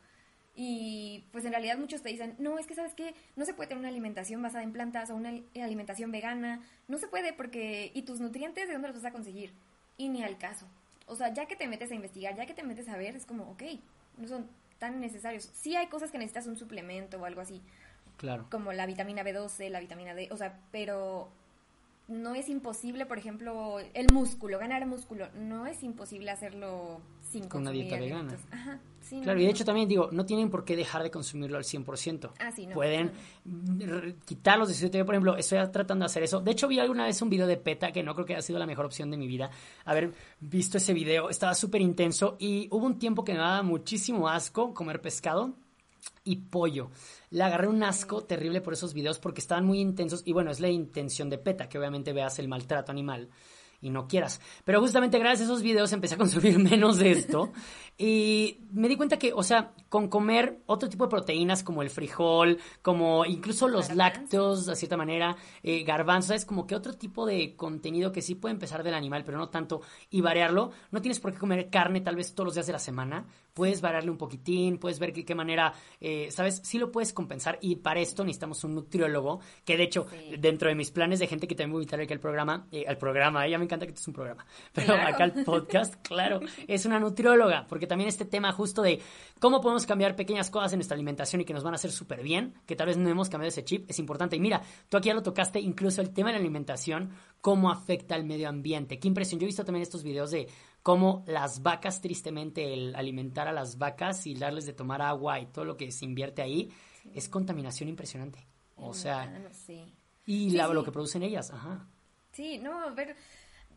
Y 0.56 1.24
pues 1.32 1.44
en 1.44 1.50
realidad 1.50 1.76
muchos 1.78 2.02
te 2.02 2.10
dicen, 2.10 2.36
no, 2.38 2.58
es 2.58 2.66
que 2.66 2.74
sabes 2.74 2.94
qué, 2.94 3.14
no 3.34 3.44
se 3.44 3.54
puede 3.54 3.68
tener 3.68 3.80
una 3.80 3.88
alimentación 3.88 4.40
basada 4.40 4.62
en 4.62 4.72
plantas 4.72 5.10
o 5.10 5.16
una 5.16 5.30
al- 5.30 5.44
alimentación 5.60 6.12
vegana. 6.12 6.60
No 6.86 6.98
se 6.98 7.08
puede 7.08 7.32
porque, 7.32 7.90
¿y 7.94 8.02
tus 8.02 8.20
nutrientes 8.20 8.66
de 8.68 8.72
dónde 8.72 8.88
los 8.88 8.96
vas 8.98 9.06
a 9.06 9.12
conseguir? 9.12 9.52
Y 9.96 10.08
ni 10.08 10.22
al 10.22 10.38
caso. 10.38 10.66
O 11.06 11.16
sea, 11.16 11.32
ya 11.34 11.46
que 11.46 11.56
te 11.56 11.66
metes 11.66 11.90
a 11.90 11.94
investigar, 11.94 12.36
ya 12.36 12.46
que 12.46 12.54
te 12.54 12.62
metes 12.62 12.88
a 12.88 12.96
ver, 12.96 13.16
es 13.16 13.26
como, 13.26 13.50
ok, 13.50 13.62
no 14.18 14.28
son 14.28 14.48
tan 14.78 15.00
necesarios. 15.00 15.50
Sí 15.54 15.74
hay 15.76 15.88
cosas 15.88 16.10
que 16.10 16.18
necesitas 16.18 16.46
un 16.46 16.56
suplemento 16.56 17.18
o 17.20 17.24
algo 17.24 17.40
así, 17.40 17.60
Claro. 18.16 18.46
como 18.50 18.72
la 18.72 18.86
vitamina 18.86 19.22
B12, 19.24 19.68
la 19.70 19.80
vitamina 19.80 20.14
D, 20.14 20.28
o 20.30 20.36
sea, 20.36 20.60
pero 20.70 21.30
no 22.06 22.34
es 22.34 22.48
imposible, 22.48 23.06
por 23.06 23.18
ejemplo, 23.18 23.80
el 23.80 24.06
músculo, 24.12 24.58
ganar 24.58 24.86
músculo, 24.86 25.28
no 25.34 25.66
es 25.66 25.82
imposible 25.82 26.30
hacerlo 26.30 27.00
sin 27.40 27.48
Con 27.48 27.62
una 27.62 27.70
dieta 27.70 27.96
vegana. 27.98 28.36
Ajá, 28.50 28.80
sí, 29.00 29.16
no, 29.16 29.22
Claro, 29.24 29.40
y 29.40 29.44
de 29.44 29.50
hecho 29.50 29.64
también 29.64 29.88
digo, 29.88 30.08
no 30.12 30.24
tienen 30.24 30.50
por 30.50 30.64
qué 30.64 30.76
dejar 30.76 31.02
de 31.02 31.10
consumirlo 31.10 31.56
al 31.58 31.64
100%. 31.64 32.30
Ah, 32.38 32.50
sí, 32.52 32.66
no, 32.66 32.74
Pueden 32.74 33.10
no, 33.44 33.96
r- 33.96 34.14
quitarlos 34.24 34.68
de 34.68 34.74
su 34.74 34.80
dieta. 34.82 34.98
Yo, 34.98 35.04
por 35.06 35.14
ejemplo, 35.14 35.36
estoy 35.36 35.58
tratando 35.70 36.04
de 36.04 36.06
hacer 36.06 36.22
eso. 36.22 36.40
De 36.40 36.50
hecho, 36.52 36.68
vi 36.68 36.78
alguna 36.78 37.04
vez 37.06 37.20
un 37.22 37.28
video 37.30 37.46
de 37.46 37.56
PETA 37.56 37.92
que 37.92 38.02
no 38.02 38.14
creo 38.14 38.24
que 38.26 38.34
haya 38.34 38.42
sido 38.42 38.58
la 38.58 38.66
mejor 38.66 38.86
opción 38.86 39.10
de 39.10 39.16
mi 39.16 39.26
vida. 39.26 39.50
Haber 39.84 40.12
visto 40.40 40.78
ese 40.78 40.92
video, 40.94 41.28
estaba 41.30 41.54
súper 41.54 41.80
intenso 41.80 42.36
y 42.38 42.68
hubo 42.70 42.86
un 42.86 42.98
tiempo 42.98 43.24
que 43.24 43.32
me 43.32 43.38
daba 43.38 43.62
muchísimo 43.62 44.28
asco 44.28 44.72
comer 44.74 45.00
pescado 45.00 45.54
y 46.22 46.36
pollo. 46.36 46.90
Le 47.30 47.42
agarré 47.42 47.66
un 47.66 47.82
asco 47.82 48.22
terrible 48.24 48.60
por 48.60 48.74
esos 48.74 48.94
videos 48.94 49.18
porque 49.18 49.40
estaban 49.40 49.64
muy 49.64 49.80
intensos 49.80 50.22
y 50.24 50.32
bueno, 50.32 50.50
es 50.50 50.60
la 50.60 50.68
intención 50.68 51.28
de 51.30 51.38
PETA, 51.38 51.68
que 51.68 51.78
obviamente 51.78 52.12
veas 52.12 52.38
el 52.38 52.46
maltrato 52.48 52.92
animal 52.92 53.28
y 53.84 53.90
no 53.90 54.08
quieras. 54.08 54.40
Pero 54.64 54.80
justamente 54.80 55.18
gracias 55.18 55.42
a 55.42 55.44
esos 55.52 55.62
videos 55.62 55.92
empecé 55.92 56.14
a 56.14 56.18
consumir 56.18 56.58
menos 56.70 56.98
de 56.98 57.12
esto 57.12 57.52
y 57.96 58.58
me 58.72 58.88
di 58.88 58.96
cuenta 58.96 59.18
que, 59.18 59.32
o 59.32 59.42
sea, 59.44 59.72
con 59.88 60.08
comer 60.08 60.58
otro 60.66 60.88
tipo 60.88 61.04
de 61.04 61.10
proteínas 61.10 61.62
como 61.62 61.80
el 61.82 61.90
frijol, 61.90 62.58
como 62.82 63.24
incluso 63.24 63.68
los 63.68 63.94
lácteos, 63.94 64.66
de 64.66 64.74
cierta 64.74 64.96
manera, 64.96 65.36
eh, 65.62 65.84
garbanzos, 65.84 66.34
es 66.34 66.44
como 66.44 66.66
que 66.66 66.74
otro 66.74 66.94
tipo 66.94 67.24
de 67.24 67.54
contenido 67.54 68.10
que 68.10 68.20
sí 68.22 68.34
puede 68.34 68.54
empezar 68.54 68.82
del 68.82 68.94
animal, 68.94 69.22
pero 69.24 69.38
no 69.38 69.48
tanto, 69.48 69.82
y 70.10 70.20
variarlo. 70.22 70.72
No 70.90 71.00
tienes 71.00 71.20
por 71.20 71.32
qué 71.32 71.38
comer 71.38 71.70
carne 71.70 72.00
tal 72.00 72.16
vez 72.16 72.34
todos 72.34 72.46
los 72.46 72.54
días 72.54 72.66
de 72.66 72.72
la 72.72 72.78
semana, 72.80 73.26
puedes 73.52 73.80
variarle 73.80 74.10
un 74.10 74.18
poquitín, 74.18 74.78
puedes 74.78 74.98
ver 74.98 75.12
de 75.12 75.24
qué 75.24 75.34
manera, 75.36 75.72
eh, 76.00 76.28
¿sabes? 76.32 76.60
Sí 76.64 76.78
lo 76.78 76.90
puedes 76.90 77.12
compensar 77.12 77.58
y 77.60 77.76
para 77.76 78.00
esto 78.00 78.24
necesitamos 78.24 78.64
un 78.64 78.74
nutriólogo, 78.74 79.38
que 79.64 79.76
de 79.76 79.84
hecho, 79.84 80.06
Sí. 80.10 80.34
dentro 80.38 80.68
de 80.68 80.74
mis 80.74 80.90
planes 80.90 81.20
de 81.20 81.28
gente 81.28 81.46
que 81.46 81.54
también 81.54 81.72
voy 81.72 81.80
a 81.80 81.84
invitar 81.84 82.00
aquí 82.00 82.12
al 82.12 82.18
programa, 82.20 82.66
eh, 82.72 82.84
al 82.88 82.98
programa, 82.98 83.46
ella 83.46 83.58
me 83.58 83.64
encanta 83.66 83.73
que 83.80 83.90
esto 83.90 84.00
es 84.00 84.08
un 84.08 84.14
programa, 84.14 84.46
pero 84.72 84.86
Claro. 84.94 85.14
acá 85.14 85.24
al 85.24 85.44
podcast, 85.44 85.94
claro, 86.06 86.40
es 86.68 86.86
una 86.86 86.98
nutrióloga, 87.00 87.66
porque 87.68 87.86
también 87.86 88.08
este 88.08 88.24
tema 88.24 88.52
justo 88.52 88.82
de 88.82 89.00
cómo 89.40 89.60
podemos 89.60 89.86
cambiar 89.86 90.16
pequeñas 90.16 90.50
cosas 90.50 90.72
en 90.72 90.78
nuestra 90.78 90.94
alimentación 90.94 91.42
y 91.42 91.44
que 91.44 91.52
nos 91.54 91.62
van 91.64 91.74
a 91.74 91.76
hacer 91.76 91.90
súper 91.92 92.22
bien, 92.22 92.54
que 92.66 92.76
tal 92.76 92.86
vez 92.86 92.96
no 92.96 93.08
hemos 93.08 93.28
cambiado 93.28 93.48
ese 93.48 93.64
chip, 93.64 93.88
es 93.90 93.98
importante. 93.98 94.36
Y 94.36 94.40
mira, 94.40 94.62
tú 94.88 94.96
aquí 94.96 95.08
ya 95.08 95.14
lo 95.14 95.22
tocaste, 95.22 95.60
incluso 95.60 96.00
el 96.00 96.10
tema 96.12 96.28
de 96.30 96.34
la 96.34 96.40
alimentación, 96.40 97.10
cómo 97.40 97.70
afecta 97.70 98.14
al 98.14 98.24
medio 98.24 98.48
ambiente. 98.48 98.98
Qué 98.98 99.08
impresión. 99.08 99.38
Yo 99.38 99.44
he 99.44 99.48
visto 99.48 99.64
también 99.64 99.82
estos 99.82 100.02
videos 100.02 100.30
de 100.30 100.48
cómo 100.82 101.24
las 101.26 101.62
vacas, 101.62 102.00
tristemente, 102.00 102.72
el 102.72 102.94
alimentar 102.94 103.48
a 103.48 103.52
las 103.52 103.76
vacas 103.78 104.26
y 104.26 104.34
darles 104.34 104.64
de 104.66 104.72
tomar 104.72 105.02
agua 105.02 105.40
y 105.40 105.46
todo 105.46 105.64
lo 105.64 105.76
que 105.76 105.90
se 105.90 106.04
invierte 106.06 106.40
ahí, 106.42 106.70
es 107.14 107.28
contaminación 107.28 107.88
impresionante. 107.90 108.46
O 108.76 108.88
el 108.90 108.94
sea, 108.94 109.50
sí. 109.52 109.94
y 110.26 110.50
Sí, 110.50 110.56
la- 110.56 110.68
lo 110.68 110.82
que 110.84 110.90
producen 110.92 111.22
ellas, 111.22 111.50
ajá. 111.52 111.86
Sí, 112.32 112.58
no, 112.58 112.94
ver, 112.94 113.14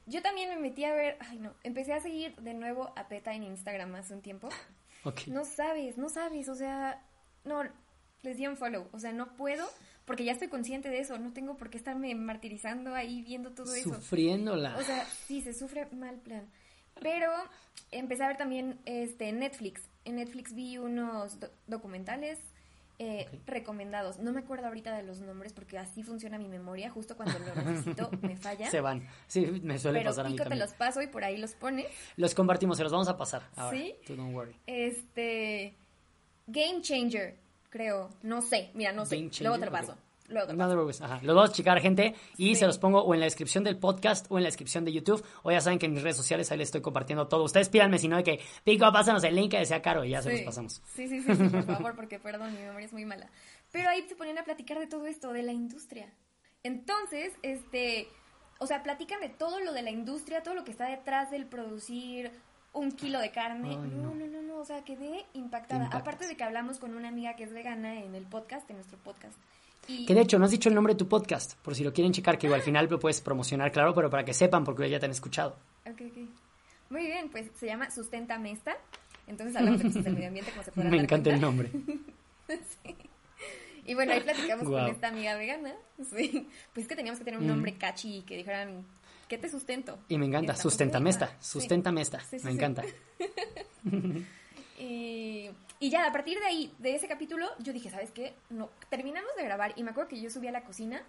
yo 0.08 0.22
también 0.24 0.50
me 0.50 0.56
metí 0.58 0.84
a 0.86 0.94
ver, 0.94 1.18
ay 1.20 1.38
no, 1.38 1.54
empecé 1.64 1.94
a 1.94 2.00
seguir 2.02 2.36
de 2.38 2.54
nuevo 2.56 2.92
a 2.96 3.08
PETA 3.08 3.34
en 3.36 3.44
Instagram 3.44 3.94
hace 3.96 4.14
un 4.14 4.22
tiempo. 4.22 4.50
Ok. 5.04 5.28
No 5.28 5.46
sabes, 5.46 5.98
no 5.98 6.10
sabes, 6.10 6.50
o 6.50 6.56
sea, 6.56 7.02
no, 7.46 7.62
les 8.24 8.36
di 8.36 8.48
un 8.48 8.58
follow, 8.58 8.90
o 8.92 9.00
sea, 9.00 9.14
no 9.14 9.38
puedo, 9.38 9.66
porque 10.06 10.26
ya 10.26 10.34
estoy 10.34 10.50
consciente 10.50 10.90
de 10.90 11.00
eso, 11.00 11.18
no 11.18 11.32
tengo 11.32 11.56
por 11.56 11.70
qué 11.70 11.78
estarme 11.78 12.14
martirizando 12.16 12.94
ahí 12.94 13.22
viendo 13.22 13.52
todo 13.52 13.74
eso. 13.76 13.94
Sufriéndola. 13.94 14.76
O 14.76 14.82
sea, 14.82 15.06
sí, 15.06 15.42
se 15.42 15.54
sufre 15.54 15.86
mal 15.92 16.16
plan. 16.18 16.50
Pero 17.00 17.32
empecé 17.92 18.24
a 18.24 18.28
ver 18.28 18.38
también 18.38 18.80
este 18.86 19.32
Netflix. 19.32 19.84
En 20.04 20.16
Netflix 20.16 20.54
vi 20.54 20.78
unos 20.78 21.40
do- 21.40 21.52
documentales 21.68 22.40
eh, 23.00 23.28
recomendados. 23.46 24.18
No 24.18 24.32
me 24.32 24.40
acuerdo 24.40 24.68
ahorita 24.68 24.96
de 24.96 25.04
los 25.04 25.22
nombres 25.22 25.54
porque 25.54 25.78
así 25.78 26.04
funciona 26.04 26.38
mi 26.38 26.48
memoria. 26.48 26.90
Justo 26.90 27.16
cuando 27.16 27.38
lo 27.40 27.54
necesito 27.54 28.10
me 28.22 28.36
falla. 28.38 28.72
Se 28.72 28.82
van. 28.82 29.08
Sí, 29.28 29.46
me 29.64 29.78
suele 29.78 30.00
Pero 30.00 30.10
pasar 30.10 30.26
a 30.26 30.30
mí 30.30 30.36
Pico 30.36 30.50
te 30.50 30.56
los 30.56 30.74
paso 30.74 31.02
y 31.02 31.08
por 31.08 31.24
ahí 31.24 31.38
los 31.38 31.54
pones. 31.54 31.88
Los 32.16 32.34
compartimos, 32.34 32.78
se 32.78 32.84
los 32.84 32.92
vamos 32.92 33.08
a 33.08 33.18
pasar. 33.18 33.44
Ahora, 33.56 33.78
¿Sí? 33.78 33.96
tú 34.06 34.16
don't 34.16 34.34
worry. 34.34 34.56
Este. 34.66 35.76
Game 36.48 36.82
Changer, 36.82 37.38
creo. 37.70 38.10
No 38.24 38.42
sé. 38.42 38.72
Mira, 38.74 38.94
no 38.94 39.06
sé. 39.06 39.30
Luego 39.42 39.60
te 39.60 39.66
lo 39.66 39.72
paso. 39.72 39.96
Luego 40.28 40.48
te 40.48 41.04
ajá. 41.04 41.20
Los 41.24 41.36
vamos 41.36 41.50
a 41.52 41.54
checar, 41.54 41.80
gente, 41.80 42.14
y 42.36 42.50
Sí. 42.50 42.56
se 42.56 42.66
los 42.68 42.78
pongo 42.78 43.02
o 43.02 43.14
en 43.14 43.20
la 43.22 43.26
descripción 43.26 43.64
del 43.64 43.78
podcast 43.78 44.26
o 44.30 44.38
en 44.38 44.44
la 44.44 44.48
descripción 44.48 44.84
de 44.84 44.92
YouTube. 44.92 45.24
O 45.44 45.52
ya 45.52 45.62
saben 45.62 45.80
que 45.80 45.86
en 45.86 45.94
mis 45.94 46.04
redes 46.04 46.18
sociales 46.18 46.52
ahí 46.52 46.58
les 46.58 46.68
estoy 46.68 46.82
compartiendo 46.82 47.28
todo. 47.28 47.44
Ustedes 47.44 47.70
pídanme, 47.70 47.98
si 47.98 48.08
no, 48.08 48.18
de 48.18 48.24
que, 48.24 48.40
Pico, 48.64 48.92
pásanos 48.92 49.24
el 49.24 49.36
link 49.36 49.52
que 49.52 49.66
sea 49.66 49.82
caro 49.82 50.04
y 50.04 50.10
ya 50.10 50.22
se 50.22 50.32
los 50.34 50.42
pasamos. 50.42 50.82
Sí, 50.94 51.08
sí, 51.08 51.22
sí, 51.22 51.36
sí, 51.36 51.44
por 51.50 51.64
favor, 51.66 51.96
porque 51.96 52.20
perdón, 52.20 52.54
mi 52.54 52.60
memoria 52.60 52.86
es 52.86 52.94
muy 52.94 53.06
mala. 53.06 53.30
Pero 53.72 53.90
ahí 53.90 54.02
se 54.08 54.16
ponían 54.16 54.38
a 54.38 54.44
platicar 54.44 54.80
de 54.80 54.88
todo 54.88 55.06
esto, 55.08 55.32
de 55.32 55.44
la 55.44 55.54
industria. 55.54 56.12
Entonces, 56.64 57.34
este, 57.44 58.08
o 58.60 58.68
sea, 58.68 58.84
platican 58.84 59.22
de 59.22 59.30
todo 59.30 59.60
lo 59.62 59.72
de 59.74 59.82
la 59.82 59.92
industria, 59.92 60.44
todo 60.44 60.56
lo 60.56 60.64
que 60.64 60.72
está 60.72 60.90
detrás 60.90 61.32
del 61.32 61.46
producir 61.46 62.32
un 62.74 62.92
kilo 62.92 63.20
de 63.20 63.32
carne. 63.32 63.70
Ay, 63.70 63.78
no, 63.78 64.14
no. 64.14 64.28
no, 64.28 64.42
no, 64.42 64.58
o 64.58 64.66
sea, 64.66 64.84
quedé 64.84 65.26
impactada. 65.34 65.86
Impactas. 65.86 66.02
Aparte 66.02 66.28
de 66.28 66.36
que 66.36 66.44
hablamos 66.44 66.80
con 66.80 66.96
una 66.96 67.08
amiga 67.08 67.36
que 67.36 67.44
es 67.44 67.54
vegana 67.54 68.02
en 68.04 68.14
el 68.16 68.26
podcast, 68.26 68.70
en 68.70 68.76
nuestro 68.76 68.98
podcast. 69.00 69.38
Y 69.88 70.06
Que 70.06 70.14
de 70.14 70.22
hecho, 70.22 70.38
no 70.40 70.46
has 70.46 70.52
dicho 70.52 70.70
el 70.70 70.76
nombre 70.76 70.94
de 70.94 70.98
tu 70.98 71.08
podcast, 71.08 71.56
por 71.62 71.74
si 71.76 71.84
lo 71.84 71.94
quieren 71.94 72.12
checar, 72.14 72.38
que 72.38 72.48
igual 72.48 72.60
al 72.62 72.66
final 72.66 72.88
lo 72.90 73.00
puedes 73.00 73.22
promocionar, 73.22 73.72
claro, 73.72 73.94
pero 73.94 74.10
para 74.10 74.26
que 74.26 74.34
sepan, 74.34 74.64
porque 74.64 74.90
ya 74.90 75.00
te 75.00 75.06
han 75.06 75.12
escuchado. 75.12 75.56
Ok, 75.86 76.02
ok. 76.02 76.18
Muy 76.90 77.06
bien, 77.06 77.30
pues 77.30 77.48
se 77.60 77.66
llama 77.68 77.90
Sustenta 77.92 78.38
Mesta. 78.40 78.76
Entonces 79.28 79.56
hablamos 79.56 79.82
de 79.82 79.90
del 80.02 80.14
medio 80.14 80.28
ambiente, 80.28 80.52
como 80.52 80.64
se 80.64 80.72
podrán 80.72 80.92
Me 80.92 80.98
encanta 81.00 81.30
el 81.30 81.40
nombre. 81.42 81.70
Y 83.86 83.94
bueno, 83.94 84.12
ahí 84.12 84.20
platicamos 84.20 84.66
con 84.68 84.86
esta 84.88 85.08
amiga 85.08 85.38
vegana. 85.38 85.74
Sí. 86.14 86.46
Pues 86.74 86.88
que 86.90 86.96
teníamos 86.98 87.20
que 87.20 87.24
tener 87.26 87.40
un 87.40 87.46
Mm. 87.46 87.50
nombre 87.50 87.74
catchy 87.78 88.22
que 88.24 88.36
dijeran, 88.36 88.86
¿qué 89.30 89.38
te 89.38 89.50
sustento? 89.50 89.98
Y 90.10 90.18
me 90.18 90.26
encanta, 90.26 90.52
muy- 90.52 91.10
esta, 91.10 91.28
sí. 91.30 91.36
susténtame 91.40 92.02
esta, 92.02 92.20
Sí, 92.20 92.38
sí, 92.40 92.46
me 92.46 92.52
sí. 92.52 92.58
encanta. 92.58 92.84
Y, 94.80 95.50
y 95.80 95.90
ya, 95.90 96.06
a 96.06 96.12
partir 96.12 96.40
de 96.40 96.46
ahí, 96.46 96.74
de 96.80 96.96
ese 96.96 97.08
capítulo, 97.08 97.48
yo 97.60 97.74
dije, 97.74 97.90
¿sabes 97.90 98.12
qué? 98.12 98.34
No, 98.50 98.70
terminamos 98.90 99.30
de 99.38 99.44
grabar 99.44 99.74
y 99.76 99.84
me 99.84 99.92
acuerdo 99.92 100.10
que 100.10 100.20
yo 100.22 100.30
subí 100.30 100.48
a 100.48 100.52
la 100.52 100.64
cocina 100.64 101.02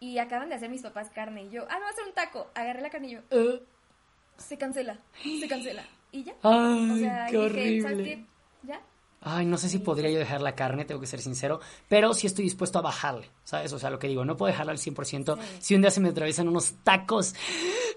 y 0.00 0.18
acaban 0.18 0.48
de 0.48 0.54
hacer 0.54 0.70
mis 0.70 0.82
papás 0.82 1.10
carne. 1.10 1.44
Y 1.44 1.50
yo, 1.50 1.64
ah, 1.68 1.74
me 1.74 1.80
voy 1.80 1.88
a 1.88 1.90
hacer 1.90 2.04
un 2.04 2.12
taco. 2.12 2.50
Agarré 2.54 2.80
la 2.82 2.90
carne 2.90 3.08
y 3.08 3.10
yo, 3.12 3.20
Eh, 3.30 3.62
se 4.36 4.56
cancela, 4.56 4.98
se 5.40 5.48
cancela. 5.48 5.84
Y 6.12 6.24
ya. 6.24 6.34
ay, 6.42 6.90
o 6.90 6.96
sea, 6.96 7.26
qué 7.26 7.36
y 7.36 7.48
dije, 7.48 7.82
¿sabes 7.82 7.96
horrible. 7.98 8.04
qué? 8.04 8.24
Ya. 8.62 8.80
Ay, 9.20 9.46
no 9.46 9.58
sé 9.58 9.68
si 9.68 9.80
podría 9.80 10.10
yo 10.10 10.18
dejar 10.20 10.40
la 10.40 10.54
carne, 10.54 10.84
tengo 10.84 11.00
que 11.00 11.06
ser 11.08 11.20
sincero, 11.20 11.58
pero 11.88 12.14
sí 12.14 12.28
estoy 12.28 12.44
dispuesto 12.44 12.78
a 12.78 12.82
bajarle, 12.82 13.28
¿sabes? 13.42 13.72
O 13.72 13.78
sea, 13.78 13.90
lo 13.90 13.98
que 13.98 14.06
digo, 14.06 14.24
no 14.24 14.36
puedo 14.36 14.52
dejarla 14.52 14.70
al 14.70 14.78
100%. 14.78 15.34
Sí. 15.36 15.42
Si 15.58 15.74
un 15.74 15.80
día 15.82 15.90
se 15.90 16.00
me 16.00 16.10
atraviesan 16.10 16.46
unos 16.48 16.74
tacos, 16.84 17.34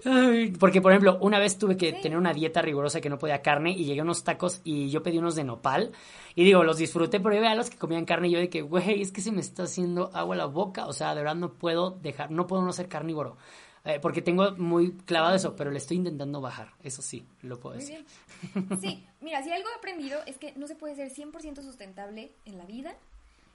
ay, 0.04 0.50
porque 0.58 0.80
por 0.80 0.90
ejemplo, 0.92 1.18
una 1.20 1.38
vez 1.38 1.58
tuve 1.58 1.76
que 1.76 1.92
Sí. 1.92 1.96
tener 2.02 2.18
una 2.18 2.32
dieta 2.32 2.60
rigurosa 2.60 3.00
que 3.00 3.08
no 3.08 3.18
podía 3.18 3.40
carne 3.40 3.70
y 3.70 3.84
llegué 3.84 4.00
a 4.00 4.04
unos 4.04 4.24
tacos 4.24 4.60
y 4.64 4.90
yo 4.90 5.02
pedí 5.04 5.18
unos 5.18 5.36
de 5.36 5.44
nopal 5.44 5.92
y 6.34 6.42
digo, 6.44 6.64
los 6.64 6.76
disfruté, 6.78 7.20
pero 7.20 7.34
yo 7.34 7.40
veía 7.40 7.52
a 7.52 7.56
los 7.56 7.70
que 7.70 7.78
comían 7.78 8.04
carne 8.04 8.26
y 8.28 8.32
yo 8.32 8.38
de 8.40 8.48
que, 8.48 8.62
güey, 8.62 9.00
es 9.02 9.12
que 9.12 9.20
se 9.20 9.30
me 9.30 9.40
está 9.40 9.62
haciendo 9.62 10.10
agua 10.14 10.34
la 10.34 10.46
boca, 10.46 10.86
o 10.86 10.92
sea, 10.92 11.14
de 11.14 11.20
verdad 11.20 11.36
no 11.36 11.52
puedo 11.52 11.92
dejar, 12.02 12.30
no 12.32 12.46
puedo 12.48 12.62
no 12.62 12.72
ser 12.72 12.88
carnívoro. 12.88 13.36
Eh, 13.84 13.98
porque 14.00 14.22
tengo 14.22 14.52
muy 14.52 14.92
clavado 14.98 15.34
eso, 15.34 15.56
pero 15.56 15.70
le 15.70 15.78
estoy 15.78 15.96
intentando 15.96 16.40
bajar, 16.40 16.72
eso 16.82 17.02
sí, 17.02 17.26
lo 17.42 17.58
puedo 17.60 17.76
Muy 17.76 17.84
decir. 17.84 18.06
bien. 18.54 18.80
Sí, 18.80 19.06
mira, 19.20 19.42
si 19.42 19.50
algo 19.50 19.68
he 19.70 19.74
aprendido 19.74 20.20
es 20.26 20.38
que 20.38 20.52
no 20.56 20.66
se 20.66 20.74
puede 20.76 20.94
ser 20.94 21.10
100% 21.12 21.62
sustentable 21.62 22.32
en 22.44 22.58
la 22.58 22.64
vida 22.64 22.94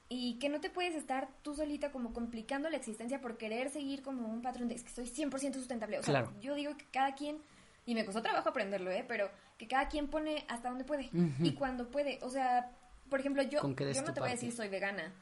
y 0.09 0.39
que 0.39 0.47
no 0.49 0.61
te 0.61 0.69
puedes 0.69 0.95
estar 0.95 1.27
tú 1.41 1.53
solita 1.55 1.91
como 1.91 2.13
complicando 2.13 2.69
la 2.69 2.77
existencia 2.77 3.19
por 3.19 3.37
querer 3.37 3.69
seguir 3.69 4.01
como 4.03 4.27
un 4.27 4.41
patrón 4.41 4.67
de 4.69 4.75
es 4.75 4.83
que 4.83 4.89
soy 4.89 5.05
100% 5.05 5.53
sustentable. 5.53 5.99
O 5.99 6.03
sea, 6.03 6.13
Claro. 6.23 6.33
yo 6.41 6.55
digo 6.55 6.75
que 6.77 6.85
cada 6.91 7.13
quien, 7.15 7.37
y 7.85 7.93
me 7.95 8.05
costó 8.05 8.21
trabajo 8.21 8.47
aprenderlo, 8.49 8.89
¿eh? 8.91 9.03
Pero 9.07 9.29
que 9.57 9.67
cada 9.67 9.87
quien 9.89 10.07
pone 10.07 10.45
hasta 10.47 10.69
donde 10.69 10.83
puede 10.85 11.09
y 11.41 11.51
cuando 11.53 11.89
puede. 11.89 12.19
O 12.21 12.29
sea, 12.29 12.71
por 13.09 13.19
ejemplo, 13.19 13.43
yo, 13.43 13.61
yo 13.61 13.67
no 13.67 13.75
te 13.75 13.81
voy 13.83 14.01
a 14.01 14.13
parte. 14.13 14.31
decir 14.31 14.51
soy 14.53 14.69
vegana, 14.69 15.13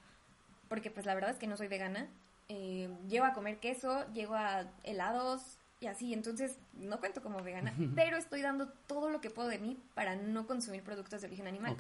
porque 0.68 0.91
pues 0.91 1.06
la 1.06 1.13
verdad 1.15 1.32
es 1.32 1.38
que 1.38 1.48
no 1.48 1.58
soy 1.58 1.68
vegana. 1.68 2.08
Eh, 2.49 2.89
llego 3.08 3.25
a 3.25 3.34
comer 3.34 3.60
queso, 3.60 4.05
llego 4.13 4.36
a 4.36 4.65
helados 4.84 5.58
y 5.79 5.88
así, 5.88 6.13
entonces 6.13 6.58
no 6.73 6.99
cuento 6.99 7.21
como 7.21 7.41
vegana, 7.41 7.73
pero 7.95 8.17
estoy 8.17 8.41
dando 8.41 8.69
todo 8.88 9.10
lo 9.10 9.21
que 9.21 9.29
puedo 9.29 9.47
de 9.47 9.60
mí 9.60 9.77
para 9.93 10.15
no 10.15 10.45
consumir 10.47 10.84
productos 10.84 11.21
de 11.21 11.27
origen 11.27 11.47
animal. 11.47 11.75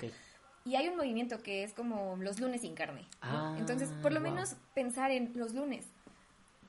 Y 0.65 0.75
hay 0.75 0.87
un 0.87 0.97
movimiento 0.97 1.43
que 1.43 1.63
es 1.63 1.73
como 1.73 2.17
los 2.17 2.39
lunes 2.39 2.61
sin 2.61 2.73
carne. 2.73 3.01
¿no? 3.01 3.07
Ah, 3.21 3.55
Entonces, 3.59 3.89
por 4.01 4.11
lo 4.11 4.19
wow. 4.19 4.31
menos 4.31 4.55
pensar 4.73 5.11
en 5.11 5.31
los 5.35 5.53
lunes. 5.53 5.85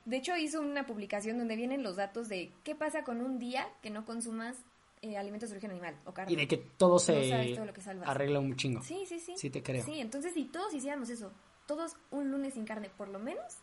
De 0.04 0.18
hecho, 0.18 0.36
hizo 0.36 0.60
una 0.60 0.84
publicación 0.84 1.38
donde 1.38 1.56
vienen 1.56 1.82
los 1.82 1.96
datos 1.96 2.28
de 2.28 2.52
qué 2.62 2.74
pasa 2.74 3.04
con 3.04 3.22
un 3.22 3.38
día 3.38 3.66
que 3.82 3.88
no 3.88 4.04
consumas 4.04 4.56
eh, 5.00 5.16
alimentos 5.16 5.48
de 5.48 5.54
origen 5.56 5.70
animal 5.70 5.96
o 6.04 6.12
carne. 6.12 6.32
Y 6.32 6.36
de 6.36 6.46
que 6.46 6.58
todo 6.58 6.98
se 6.98 7.28
sabes 7.28 7.54
todo 7.54 7.64
lo 7.64 7.72
que 7.72 7.80
salvas. 7.80 8.08
arregla 8.08 8.38
un 8.38 8.54
chingo. 8.54 8.82
Sí, 8.82 9.04
sí, 9.06 9.18
sí. 9.18 9.34
Sí 9.36 9.50
te 9.50 9.62
creo. 9.62 9.82
Sí, 9.84 9.98
entonces 10.00 10.34
si 10.34 10.44
todos 10.44 10.72
hiciéramos 10.74 11.08
eso, 11.08 11.32
todos 11.66 11.96
un 12.10 12.30
lunes 12.30 12.54
sin 12.54 12.66
carne, 12.66 12.90
por 12.96 13.08
lo 13.08 13.18
menos, 13.18 13.56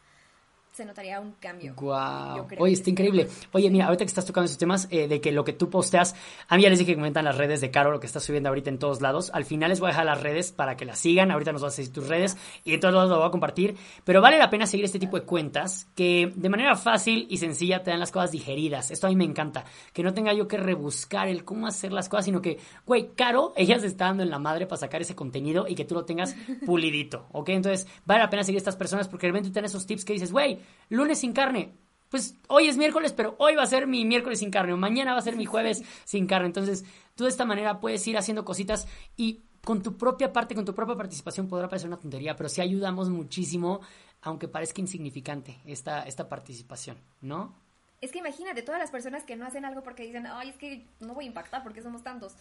se 0.74 0.86
notaría 0.86 1.20
un 1.20 1.34
cambio. 1.34 1.76
Creo 1.76 2.48
Oye, 2.58 2.74
está 2.74 2.90
increíble. 2.90 3.28
Oye, 3.52 3.70
mira, 3.70 3.86
ahorita 3.86 4.06
que 4.06 4.10
estás 4.10 4.26
tocando 4.26 4.46
esos 4.46 4.58
temas 4.58 4.88
eh, 4.90 5.08
de 5.08 5.22
que 5.22 5.32
lo 5.32 5.44
que 5.44 5.54
tú 5.54 5.70
posteas, 5.70 6.16
a 6.48 6.58
mí 6.58 6.64
ya 6.64 6.70
les 6.72 6.80
dije 6.80 6.94
que 6.94 6.96
comentan 6.96 7.26
las 7.26 7.38
redes 7.38 7.62
de 7.62 7.70
Caro, 7.70 7.92
lo 7.92 8.00
que 8.00 8.08
estás 8.08 8.24
subiendo 8.24 8.50
ahorita 8.50 8.72
en 8.72 8.80
todos 8.80 9.00
lados. 9.00 9.30
Al 9.36 9.46
final 9.46 9.70
les 9.70 9.80
voy 9.80 9.90
a 9.90 9.92
dejar 9.92 10.06
las 10.06 10.22
redes 10.22 10.52
para 10.52 10.76
que 10.76 10.86
las 10.86 10.98
sigan. 10.98 11.30
Ahorita 11.30 11.52
nos 11.52 11.62
vas 11.62 11.76
a 11.76 11.78
decir 11.78 11.94
tus 11.94 12.08
redes 12.08 12.38
y 12.64 12.74
en 12.74 12.80
todos 12.80 12.96
lados 12.96 13.12
lo 13.12 13.18
voy 13.18 13.28
a 13.28 13.30
compartir. 13.30 13.78
Pero 14.04 14.20
vale 14.20 14.40
la 14.40 14.50
pena 14.50 14.66
seguir 14.66 14.86
este 14.86 14.98
tipo 14.98 15.20
de 15.20 15.26
cuentas 15.28 15.88
que 15.94 16.34
de 16.36 16.50
manera 16.50 16.76
fácil 16.76 17.28
y 17.30 17.38
sencilla 17.38 17.84
te 17.84 17.92
dan 17.92 18.00
las 18.00 18.10
cosas 18.10 18.32
digeridas. 18.32 18.90
Esto 18.90 19.06
a 19.06 19.12
mí 19.12 19.16
me 19.16 19.26
encanta. 19.26 19.66
Que 19.94 20.02
no 20.02 20.16
tenga 20.16 20.34
yo 20.34 20.48
que 20.48 20.58
rebuscar 20.58 21.28
el 21.28 21.46
cómo 21.46 21.68
hacer 21.68 21.94
las 21.94 22.10
cosas, 22.10 22.26
sino 22.26 22.42
que, 22.42 22.58
güey, 22.88 23.12
Caro, 23.16 23.54
ella 23.56 23.78
se 23.78 23.86
está 23.86 24.06
dando 24.06 24.24
en 24.24 24.32
la 24.32 24.40
madre 24.40 24.66
para 24.66 24.78
sacar 24.80 25.04
ese 25.04 25.14
contenido 25.14 25.68
y 25.68 25.76
que 25.76 25.86
tú 25.86 25.94
lo 25.94 26.04
tengas 26.04 26.36
pulidito, 26.66 27.28
¿ok? 27.32 27.50
Entonces, 27.50 27.88
vale 28.06 28.22
la 28.22 28.32
pena 28.32 28.44
seguir 28.44 28.58
a 28.58 28.64
estas 28.64 28.76
personas 28.76 29.08
porque 29.08 29.28
de 29.28 29.34
repente 29.34 29.52
te 29.52 29.56
dan 29.56 29.66
esos 29.66 29.86
tips 29.86 30.04
que 30.04 30.14
dices, 30.14 30.32
güey, 30.32 30.62
lunes 30.89 31.19
sin 31.19 31.34
carne. 31.34 31.73
Pues 32.10 32.36
hoy 32.47 32.67
es 32.67 32.78
miércoles, 32.78 33.12
pero 33.12 33.36
hoy 33.39 33.56
va 33.56 33.63
a 33.63 33.67
ser 33.67 33.88
mi 33.88 34.06
miércoles 34.06 34.39
sin 34.39 34.52
carne, 34.52 34.73
o 34.73 34.78
mañana 34.78 35.13
va 35.13 35.19
a 35.19 35.23
ser 35.23 35.36
mi 35.36 35.45
jueves 35.45 35.84
sin 36.06 36.28
carne. 36.28 36.47
Entonces, 36.47 36.86
tú 37.15 37.23
de 37.23 37.30
esta 37.30 37.45
manera 37.45 37.80
puedes 37.80 38.08
ir 38.08 38.17
haciendo 38.17 38.45
cositas 38.45 38.88
y 39.17 39.41
con 39.63 39.82
tu 39.82 39.97
propia 39.97 40.32
parte, 40.32 40.56
con 40.56 40.65
tu 40.65 40.76
propia 40.76 40.95
participación, 40.95 41.47
podrá 41.47 41.69
parecer 41.69 41.88
una 41.88 41.97
tontería, 41.97 42.36
pero 42.36 42.49
sí 42.49 42.62
ayudamos 42.62 43.10
muchísimo, 43.10 43.82
aunque 44.21 44.47
parezca 44.47 44.82
insignificante, 44.82 45.60
esta, 45.65 46.04
esta 46.04 46.28
participación, 46.28 46.97
¿no? 47.21 47.56
Es 48.02 48.12
que 48.12 48.19
imagínate 48.19 48.62
todas 48.63 48.82
las 48.82 48.91
personas 48.91 49.23
que 49.23 49.38
no 49.38 49.45
hacen 49.45 49.63
algo 49.63 49.82
porque 49.82 50.04
dicen, 50.04 50.28
ay, 50.28 50.49
es 50.49 50.58
que 50.58 50.86
no 50.99 51.13
voy 51.13 51.23
a 51.23 51.28
impactar 51.28 51.63
porque 51.63 51.82
somos 51.82 52.04
tantos. 52.04 52.36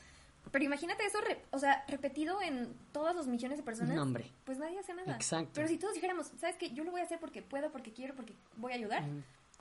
Pero 0.50 0.64
imagínate 0.64 1.04
eso, 1.06 1.20
re- 1.20 1.42
o 1.50 1.58
sea, 1.58 1.84
repetido 1.88 2.42
en 2.42 2.74
todos 2.92 3.14
los 3.16 3.26
millones 3.26 3.58
de 3.58 3.64
personas. 3.64 3.94
No, 3.94 4.02
hombre. 4.02 4.30
Pues 4.44 4.58
nadie 4.58 4.78
hace 4.78 4.92
nada. 4.92 5.14
Exacto. 5.14 5.52
Pero 5.54 5.68
si 5.68 5.78
todos 5.78 5.94
dijéramos, 5.94 6.30
¿sabes 6.38 6.56
qué? 6.56 6.70
Yo 6.72 6.84
lo 6.84 6.90
voy 6.90 7.00
a 7.00 7.04
hacer 7.04 7.18
porque 7.20 7.40
puedo, 7.42 7.70
porque 7.72 7.92
quiero, 7.92 8.14
porque 8.14 8.34
voy 8.56 8.72
a 8.72 8.74
ayudar. 8.76 9.02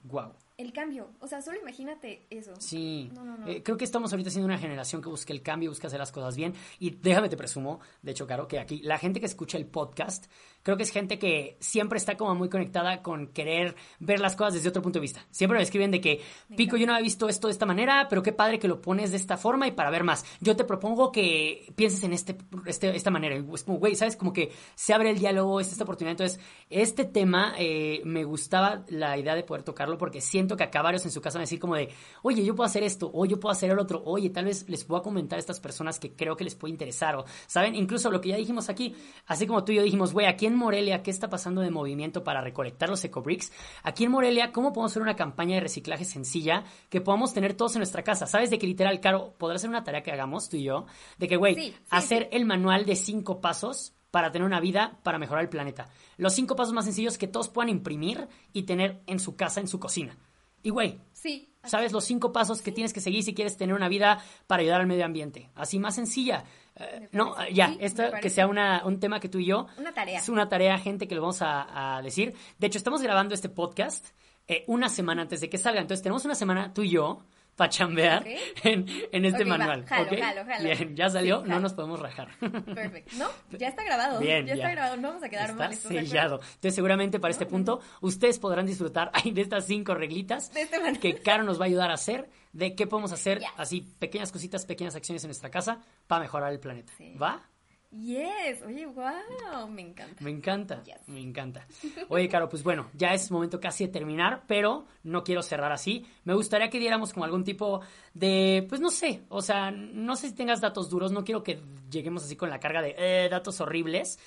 Wow. 0.03 0.33
El 0.61 0.73
cambio. 0.73 1.09
O 1.19 1.27
sea, 1.27 1.41
solo 1.41 1.57
imagínate 1.59 2.27
eso. 2.29 2.53
Sí, 2.59 3.09
No, 3.15 3.25
no, 3.25 3.35
no. 3.35 3.47
Eh, 3.47 3.63
creo 3.63 3.77
que 3.77 3.83
estamos 3.83 4.13
ahorita 4.13 4.29
siendo 4.29 4.45
una 4.45 4.59
generación 4.59 5.01
que 5.01 5.09
busca 5.09 5.33
el 5.33 5.41
cambio, 5.41 5.71
busca 5.71 5.87
hacer 5.87 5.97
las 5.97 6.11
cosas 6.11 6.35
bien. 6.35 6.53
Y 6.77 6.91
déjame 6.91 7.29
te 7.29 7.35
presumo, 7.35 7.79
de 8.03 8.11
hecho, 8.11 8.27
Caro, 8.27 8.47
que 8.47 8.59
aquí 8.59 8.79
la 8.83 8.99
gente 8.99 9.19
que 9.19 9.25
escucha 9.25 9.57
el 9.57 9.65
podcast, 9.65 10.27
creo 10.61 10.77
que 10.77 10.83
es 10.83 10.91
gente 10.91 11.17
que 11.17 11.57
siempre 11.59 11.97
está 11.97 12.15
como 12.15 12.35
muy 12.35 12.47
conectada 12.47 13.01
con 13.01 13.29
querer 13.29 13.75
ver 13.99 14.19
las 14.19 14.35
cosas 14.35 14.53
desde 14.53 14.69
otro 14.69 14.83
punto 14.83 14.99
de 14.99 15.01
vista. 15.01 15.25
Siempre 15.31 15.57
me 15.57 15.63
escriben 15.63 15.89
de 15.89 15.99
que, 15.99 16.21
Pico, 16.55 16.77
yo 16.77 16.85
no 16.85 16.93
había 16.93 17.05
visto 17.05 17.27
esto 17.27 17.47
de 17.47 17.53
esta 17.53 17.65
manera, 17.65 18.05
pero 18.07 18.21
qué 18.21 18.31
padre 18.31 18.59
que 18.59 18.67
lo 18.67 18.81
pones 18.81 19.09
de 19.09 19.17
esta 19.17 19.37
forma 19.37 19.67
y 19.67 19.71
para 19.71 19.89
ver 19.89 20.03
más. 20.03 20.23
Yo 20.41 20.55
te 20.55 20.63
propongo 20.63 21.11
que 21.11 21.73
pienses 21.75 22.03
en 22.03 22.13
este, 22.13 22.37
este 22.67 22.95
esta 22.95 23.09
manera. 23.09 23.35
Es 23.35 23.63
como, 23.63 23.79
güey, 23.79 23.95
¿sabes? 23.95 24.15
Como 24.15 24.31
que 24.31 24.51
se 24.75 24.93
abre 24.93 25.09
el 25.09 25.17
diálogo, 25.17 25.59
es 25.59 25.71
esta 25.71 25.85
oportunidad. 25.85 26.11
Entonces, 26.11 26.39
este 26.69 27.05
tema 27.05 27.55
eh, 27.57 28.01
me 28.05 28.25
gustaba 28.25 28.85
la 28.89 29.17
idea 29.17 29.33
de 29.33 29.41
poder 29.43 29.63
tocarlo 29.63 29.97
porque 29.97 30.21
siento 30.21 30.50
que 30.57 30.63
acá 30.63 30.81
varios 30.81 31.05
en 31.05 31.11
su 31.11 31.21
casa 31.21 31.37
van 31.37 31.41
a 31.41 31.45
decir 31.45 31.59
como 31.59 31.75
de, 31.75 31.89
oye, 32.23 32.43
yo 32.43 32.55
puedo 32.55 32.65
hacer 32.65 32.83
esto, 32.83 33.09
o 33.13 33.25
yo 33.25 33.39
puedo 33.39 33.51
hacer 33.51 33.71
el 33.71 33.79
otro, 33.79 34.01
oye, 34.05 34.29
tal 34.29 34.45
vez 34.45 34.67
les 34.69 34.83
puedo 34.83 35.01
comentar 35.01 35.37
a 35.37 35.39
estas 35.39 35.59
personas 35.59 35.99
que 35.99 36.15
creo 36.15 36.35
que 36.35 36.43
les 36.43 36.55
puede 36.55 36.71
interesar, 36.71 37.15
o, 37.15 37.25
¿saben? 37.47 37.75
Incluso 37.75 38.11
lo 38.11 38.21
que 38.21 38.29
ya 38.29 38.35
dijimos 38.35 38.69
aquí, 38.69 38.95
así 39.27 39.47
como 39.47 39.63
tú 39.63 39.71
y 39.71 39.75
yo 39.75 39.83
dijimos, 39.83 40.13
güey, 40.13 40.25
aquí 40.25 40.45
en 40.45 40.55
Morelia, 40.55 41.03
¿qué 41.03 41.11
está 41.11 41.29
pasando 41.29 41.61
de 41.61 41.71
movimiento 41.71 42.23
para 42.23 42.41
recolectar 42.41 42.89
los 42.89 43.03
ecobricks? 43.03 43.51
Aquí 43.83 44.05
en 44.05 44.11
Morelia, 44.11 44.51
¿cómo 44.51 44.73
podemos 44.73 44.91
hacer 44.91 45.01
una 45.01 45.15
campaña 45.15 45.55
de 45.55 45.61
reciclaje 45.61 46.05
sencilla 46.05 46.63
que 46.89 47.01
podamos 47.01 47.33
tener 47.33 47.53
todos 47.53 47.75
en 47.75 47.79
nuestra 47.79 48.03
casa? 48.03 48.25
¿Sabes? 48.25 48.49
De 48.49 48.59
que 48.59 48.67
literal, 48.67 48.99
Caro, 48.99 49.35
podrá 49.37 49.57
ser 49.57 49.69
una 49.69 49.83
tarea 49.83 50.03
que 50.03 50.11
hagamos 50.11 50.49
tú 50.49 50.57
y 50.57 50.63
yo, 50.63 50.85
de 51.17 51.27
que, 51.27 51.35
güey, 51.35 51.55
Sí, 51.55 51.61
sí, 51.61 51.75
hacer 51.89 52.29
el 52.31 52.45
manual 52.45 52.85
de 52.85 52.95
cinco 52.95 53.41
pasos 53.41 53.93
para 54.11 54.31
tener 54.31 54.45
una 54.45 54.59
vida 54.59 54.99
para 55.03 55.17
mejorar 55.17 55.43
el 55.43 55.49
planeta. 55.49 55.89
Los 56.17 56.33
cinco 56.33 56.55
pasos 56.55 56.73
más 56.73 56.85
sencillos 56.85 57.17
que 57.17 57.27
todos 57.27 57.49
puedan 57.49 57.69
imprimir 57.69 58.27
y 58.53 58.63
tener 58.63 59.01
en 59.07 59.19
su 59.19 59.35
casa, 59.35 59.61
en 59.61 59.67
su 59.67 59.79
cocina. 59.79 60.17
Y 60.63 60.69
güey, 60.69 60.99
Sí. 61.13 61.53
¿sabes 61.63 61.91
los 61.91 62.03
cinco 62.05 62.31
pasos 62.31 62.61
que 62.61 62.71
tienes 62.71 62.93
que 62.93 63.01
seguir 63.01 63.23
si 63.23 63.33
quieres 63.33 63.57
tener 63.57 63.75
una 63.75 63.87
vida 63.89 64.19
para 64.47 64.61
ayudar 64.61 64.81
al 64.81 64.87
medio 64.87 65.05
ambiente? 65.05 65.49
Así 65.55 65.79
más 65.79 65.95
sencilla. 65.95 66.43
Eh, 66.75 67.09
no, 67.11 67.35
ya, 67.51 67.69
Sí, 67.69 67.77
me 67.77 67.85
esto 67.85 68.03
que 68.21 68.29
sea 68.29 68.47
una, 68.47 68.83
un 68.85 68.99
tema 68.99 69.19
que 69.19 69.29
tú 69.29 69.39
y 69.39 69.45
yo. 69.45 69.67
Una 69.77 69.93
tarea. 69.93 70.19
Es 70.19 70.29
una 70.29 70.49
tarea, 70.49 70.77
gente, 70.77 71.07
que 71.07 71.15
lo 71.15 71.21
vamos 71.21 71.41
a, 71.41 71.97
a 71.97 72.01
decir. 72.01 72.33
De 72.57 72.67
hecho, 72.67 72.77
estamos 72.77 73.01
grabando 73.01 73.33
este 73.35 73.49
podcast 73.49 74.07
eh, 74.47 74.63
una 74.67 74.89
semana 74.89 75.21
antes 75.23 75.41
de 75.41 75.49
que 75.49 75.57
salga. 75.57 75.81
Entonces, 75.81 76.01
tenemos 76.03 76.25
una 76.25 76.35
semana 76.35 76.73
tú 76.73 76.81
y 76.83 76.89
yo 76.91 77.23
para 77.61 77.69
chambear 77.69 78.25
en, 78.63 78.87
en 79.11 79.25
este 79.25 79.45
manual. 79.45 79.85
Jalo, 79.85 80.11
¿ok? 80.11 80.17
jalo, 80.17 80.45
jalo. 80.45 80.63
Bien, 80.63 80.95
ya 80.95 81.11
salió, 81.11 81.43
Sí, 81.43 81.49
no 81.49 81.59
nos 81.59 81.73
podemos 81.73 81.99
rajar. 81.99 82.29
Perfecto. 82.39 83.11
No, 83.21 83.27
ya 83.55 83.67
está 83.67 83.83
grabado. 83.83 84.19
Bien, 84.19 84.47
ya, 84.47 84.55
ya. 84.55 84.63
está 84.63 84.71
grabado. 84.71 84.97
No 84.97 85.09
vamos 85.09 85.23
a 85.23 85.29
quedar 85.29 85.51
Está 85.51 85.67
mal. 85.67 85.75
sellado. 85.75 86.35
Entonces, 86.37 86.73
seguramente 86.73 87.19
para 87.19 87.31
este 87.31 87.45
punto, 87.45 87.81
ustedes 88.01 88.39
podrán 88.39 88.65
disfrutar 88.65 89.11
de 89.23 89.41
estas 89.41 89.67
cinco 89.67 89.93
reglitas 89.93 90.51
De 90.51 90.61
este 90.63 90.99
que 90.99 91.19
Caro 91.19 91.43
nos 91.43 91.59
va 91.59 91.65
a 91.65 91.67
ayudar 91.67 91.91
a 91.91 91.93
hacer, 91.93 92.31
de 92.51 92.73
qué 92.73 92.87
podemos 92.87 93.11
hacer, 93.11 93.41
así, 93.57 93.81
pequeñas 93.99 94.31
cositas, 94.31 94.65
pequeñas 94.65 94.95
acciones 94.95 95.23
en 95.23 95.27
nuestra 95.27 95.51
casa 95.51 95.81
para 96.07 96.21
mejorar 96.21 96.51
el 96.51 96.59
planeta. 96.59 96.91
Sí. 96.97 97.13
¿Va? 97.21 97.47
Yes. 97.91 98.61
Oye, 98.65 98.85
wow. 98.85 99.67
Me 99.69 99.81
encanta. 99.81 100.23
Me 100.23 100.31
encanta, 100.31 100.83
Yes. 100.83 101.07
me 101.07 101.19
encanta. 101.19 101.67
Oye, 102.09 102.29
Caro, 102.29 102.47
pues 102.47 102.63
bueno, 102.63 102.89
ya 102.93 103.13
es 103.13 103.29
momento 103.31 103.59
casi 103.59 103.85
de 103.85 103.91
terminar, 103.91 104.43
pero 104.47 104.85
no 105.03 105.23
quiero 105.23 105.41
cerrar 105.43 105.71
así. 105.73 106.05
Me 106.23 106.33
gustaría 106.33 106.69
que 106.69 106.79
diéramos 106.79 107.11
como 107.11 107.25
algún 107.25 107.43
tipo 107.43 107.81
de, 108.13 108.65
pues 108.69 108.79
no 108.79 108.89
sé, 108.89 109.23
o 109.29 109.41
sea, 109.41 109.71
no 109.71 110.15
sé 110.15 110.29
si 110.29 110.35
tengas 110.35 110.61
datos 110.61 110.89
duros, 110.89 111.11
no 111.11 111.23
quiero 111.25 111.43
que 111.43 111.61
lleguemos 111.89 112.23
así 112.23 112.35
con 112.37 112.49
la 112.49 112.59
carga 112.59 112.81
de 112.81 112.95
eh, 112.97 113.27
datos 113.29 113.59
horribles, 113.59 114.19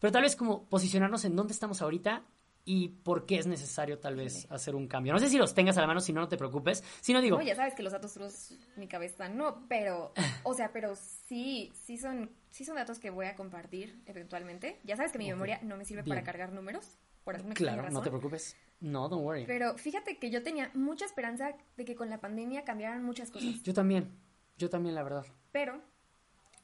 pero 0.00 0.12
tal 0.12 0.22
vez 0.22 0.34
como 0.34 0.64
posicionarnos 0.68 1.24
en 1.26 1.36
dónde 1.36 1.52
estamos 1.52 1.82
ahorita 1.82 2.22
y 2.64 2.88
por 2.88 3.26
qué 3.26 3.38
es 3.38 3.46
necesario 3.46 3.98
tal 3.98 4.16
vez 4.16 4.46
hacer 4.50 4.74
un 4.74 4.86
cambio. 4.86 5.12
No 5.12 5.18
sé 5.18 5.28
si 5.28 5.38
los 5.38 5.54
tengas 5.54 5.76
a 5.78 5.80
la 5.80 5.86
mano, 5.86 6.00
si 6.00 6.12
no, 6.12 6.20
no 6.20 6.28
te 6.28 6.36
preocupes. 6.36 6.84
Si 7.00 7.12
no, 7.12 7.20
digo, 7.20 7.38
No, 7.38 7.42
ya 7.42 7.56
sabes 7.56 7.74
que 7.74 7.82
los 7.82 7.92
datos 7.92 8.14
duros, 8.14 8.54
mi 8.76 8.86
cabeza 8.86 9.28
no, 9.28 9.66
pero, 9.68 10.12
o 10.44 10.54
sea, 10.54 10.72
pero 10.72 10.94
sí, 10.96 11.72
sí 11.84 11.96
son, 11.96 12.30
sí 12.50 12.64
son 12.64 12.76
datos 12.76 12.98
que 12.98 13.10
voy 13.10 13.26
a 13.26 13.34
compartir 13.34 14.02
eventualmente. 14.06 14.78
Ya 14.84 14.96
sabes 14.96 15.12
que 15.12 15.18
mi 15.18 15.28
memoria 15.28 15.58
no 15.62 15.76
me 15.76 15.84
sirve 15.84 16.02
Bien. 16.02 16.16
para 16.16 16.24
cargar 16.24 16.52
números, 16.52 16.98
por 17.24 17.34
alguna 17.34 17.54
claro, 17.54 17.82
no 17.82 17.88
razón. 17.88 18.04
te 18.04 18.10
preocupes. 18.10 18.56
No, 18.80 19.08
don't 19.08 19.24
worry. 19.24 19.44
Pero 19.46 19.76
fíjate 19.76 20.18
que 20.18 20.30
yo 20.30 20.42
tenía 20.42 20.70
mucha 20.74 21.04
esperanza 21.04 21.54
de 21.76 21.84
que 21.84 21.94
con 21.94 22.08
la 22.08 22.20
pandemia 22.20 22.64
cambiaran 22.64 23.02
muchas 23.02 23.30
cosas. 23.30 23.62
Yo 23.62 23.74
también, 23.74 24.10
yo 24.56 24.70
también, 24.70 24.94
la 24.94 25.02
verdad. 25.02 25.26
Pero 25.52 25.80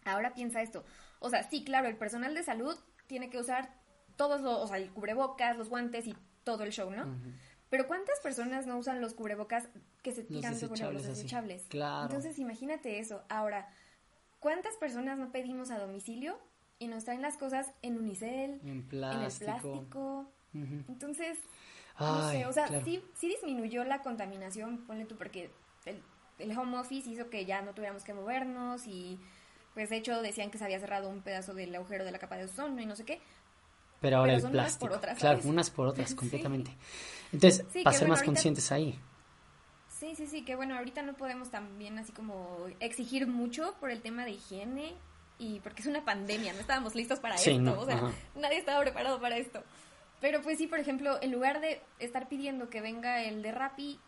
ahora 0.05 0.35
piensa 0.35 0.63
esto. 0.63 0.85
O 1.19 1.31
sea, 1.31 1.43
sí, 1.49 1.65
claro, 1.65 1.89
el 1.89 1.97
personal 1.97 2.35
de 2.35 2.43
salud 2.43 2.77
tiene 3.07 3.29
que 3.29 3.39
usar 3.39 3.71
todos 4.17 4.41
los, 4.41 4.59
o 4.59 4.67
sea, 4.67 4.79
el 4.79 4.91
cubrebocas, 4.91 5.57
los 5.57 5.69
guantes 5.69 6.07
y 6.07 6.17
todo 6.45 6.65
el 6.65 6.73
show, 6.73 6.91
¿no? 6.91 7.05
Pero 7.69 7.87
¿cuántas 7.87 8.21
personas 8.21 8.67
no 8.67 8.79
usan 8.79 9.01
los 9.01 9.15
cubrebocas 9.15 9.69
que 10.03 10.13
se 10.13 10.21
Los 10.23 10.29
tiran 10.29 10.53
luego, 10.53 10.69
desechables 10.69 11.07
los 11.07 11.17
desechables? 11.17 11.63
Claro. 11.69 12.05
Entonces, 12.05 12.39
imagínate 12.39 12.99
eso. 13.01 13.25
Ahora, 13.29 13.69
¿cuántas 14.39 14.77
personas 14.77 15.19
no 15.19 15.33
pedimos 15.33 15.71
a 15.71 15.79
domicilio 15.79 16.39
y 16.79 16.87
nos 16.89 17.05
traen 17.05 17.23
las 17.23 17.37
cosas 17.37 17.73
en 17.83 17.99
unicel, 17.99 18.61
En 18.63 18.69
en 18.69 18.77
el 18.77 18.83
plástico. 18.85 19.45
plástico? 19.45 20.33
Entonces, 20.89 21.39
no 21.99 22.31
sé, 22.31 22.47
o 22.47 22.53
sea, 22.53 22.67
claro. 22.67 22.85
sí, 22.85 23.03
sí 23.15 23.29
disminuyó 23.29 23.85
la 23.85 24.03
contaminación, 24.03 24.87
ponle 24.87 25.05
tú, 25.05 25.17
porque 25.17 25.51
el, 25.85 26.03
el 26.39 26.57
home 26.57 26.79
office 26.79 27.11
hizo 27.11 27.31
que 27.31 27.45
ya 27.45 27.63
no 27.63 27.75
tuviéramos 27.75 28.05
que 28.05 28.15
movernos 28.15 28.87
y, 28.87 29.19
pues, 29.75 29.91
de 29.91 29.97
hecho, 29.97 30.23
decían 30.23 30.51
que 30.51 30.59
se 30.59 30.65
había 30.65 30.79
cerrado 30.79 31.09
un 31.09 31.23
pedazo 31.23 31.53
del 31.53 31.75
agujero 31.75 32.05
de 32.05 32.13
la 32.13 32.19
capa 32.19 32.37
de 32.37 32.45
ozono 32.45 32.81
y 32.81 32.87
no 32.87 32.97
sé 32.97 33.05
qué. 33.05 33.21
Pero 34.07 34.19
ahora 34.19 34.35
Pero 34.35 34.37
el 34.37 34.43
son 34.43 34.51
unas 34.53 34.65
plástico. 34.67 34.87
por 34.89 34.97
otras, 34.99 35.19
claro, 35.19 35.41
unas 35.43 35.71
por 35.71 35.87
otras, 35.89 36.09
Sí. 36.11 36.15
completamente. 36.15 36.71
Entonces, 37.33 37.67
Sí, 37.73 37.83
para 37.83 37.93
ser 37.97 38.03
bueno, 38.05 38.13
más 38.13 38.21
ahorita- 38.21 38.25
conscientes 38.27 38.71
ahí. 38.71 38.97
sí, 39.99 40.15
sí, 40.15 40.45
que 40.45 40.55
bueno, 40.55 40.77
ahorita 40.77 41.03
no 41.03 41.15
podemos 41.15 41.51
también 41.51 41.99
así 41.99 42.13
como 42.13 42.67
exigir 42.79 43.27
mucho 43.27 43.75
por 43.81 43.91
el 43.91 44.01
tema 44.03 44.25
de 44.25 44.31
higiene 44.33 44.95
y 45.41 45.59
porque 45.61 45.83
es 45.83 45.89
una 45.89 46.05
pandemia, 46.05 46.53
no 46.53 46.61
estábamos 46.61 46.95
listos 46.95 47.19
para 47.19 47.35
esto, 47.35 47.81
o 47.81 47.85
sea, 47.85 48.01
nadie 48.37 48.59
estaba 48.59 48.81
preparado 48.81 49.21
para 49.21 49.37
esto. 49.39 49.63
Pero 50.21 50.41
pues 50.41 50.57
sí, 50.59 50.67
por 50.69 50.79
ejemplo, 50.79 51.19
en 51.21 51.33
lugar 51.33 51.61
de 51.61 51.83
estar 51.99 52.29
pidiendo 52.29 52.71
que 52.71 52.81
venga 52.81 53.23
el 53.23 53.43
de 53.43 53.51
Rappi, 53.53 53.99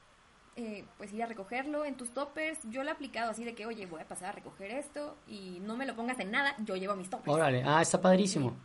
eh, 0.57 0.85
pues 0.97 1.13
ir 1.13 1.23
a 1.23 1.27
recogerlo 1.27 1.85
en 1.85 1.97
tus 1.97 2.11
toppers, 2.15 2.59
yo 2.71 2.83
lo 2.85 2.89
he 2.91 2.93
aplicado 2.93 3.31
así 3.31 3.45
de 3.45 3.55
que, 3.55 3.67
oye, 3.67 3.87
voy 3.87 4.01
a 4.01 4.07
pasar 4.09 4.29
a 4.29 4.33
recoger 4.33 4.71
esto 4.71 5.17
y 5.27 5.59
no 5.61 5.77
me 5.77 5.87
lo 5.87 5.95
pongas 5.97 6.19
en 6.21 6.31
nada, 6.31 6.55
yo 6.65 6.77
llevo 6.77 6.95
mis 6.97 7.11
toppers. 7.11 7.35
Órale, 7.35 7.63
ah, 7.67 7.83
está 7.83 8.01
padrísimo. 8.01 8.57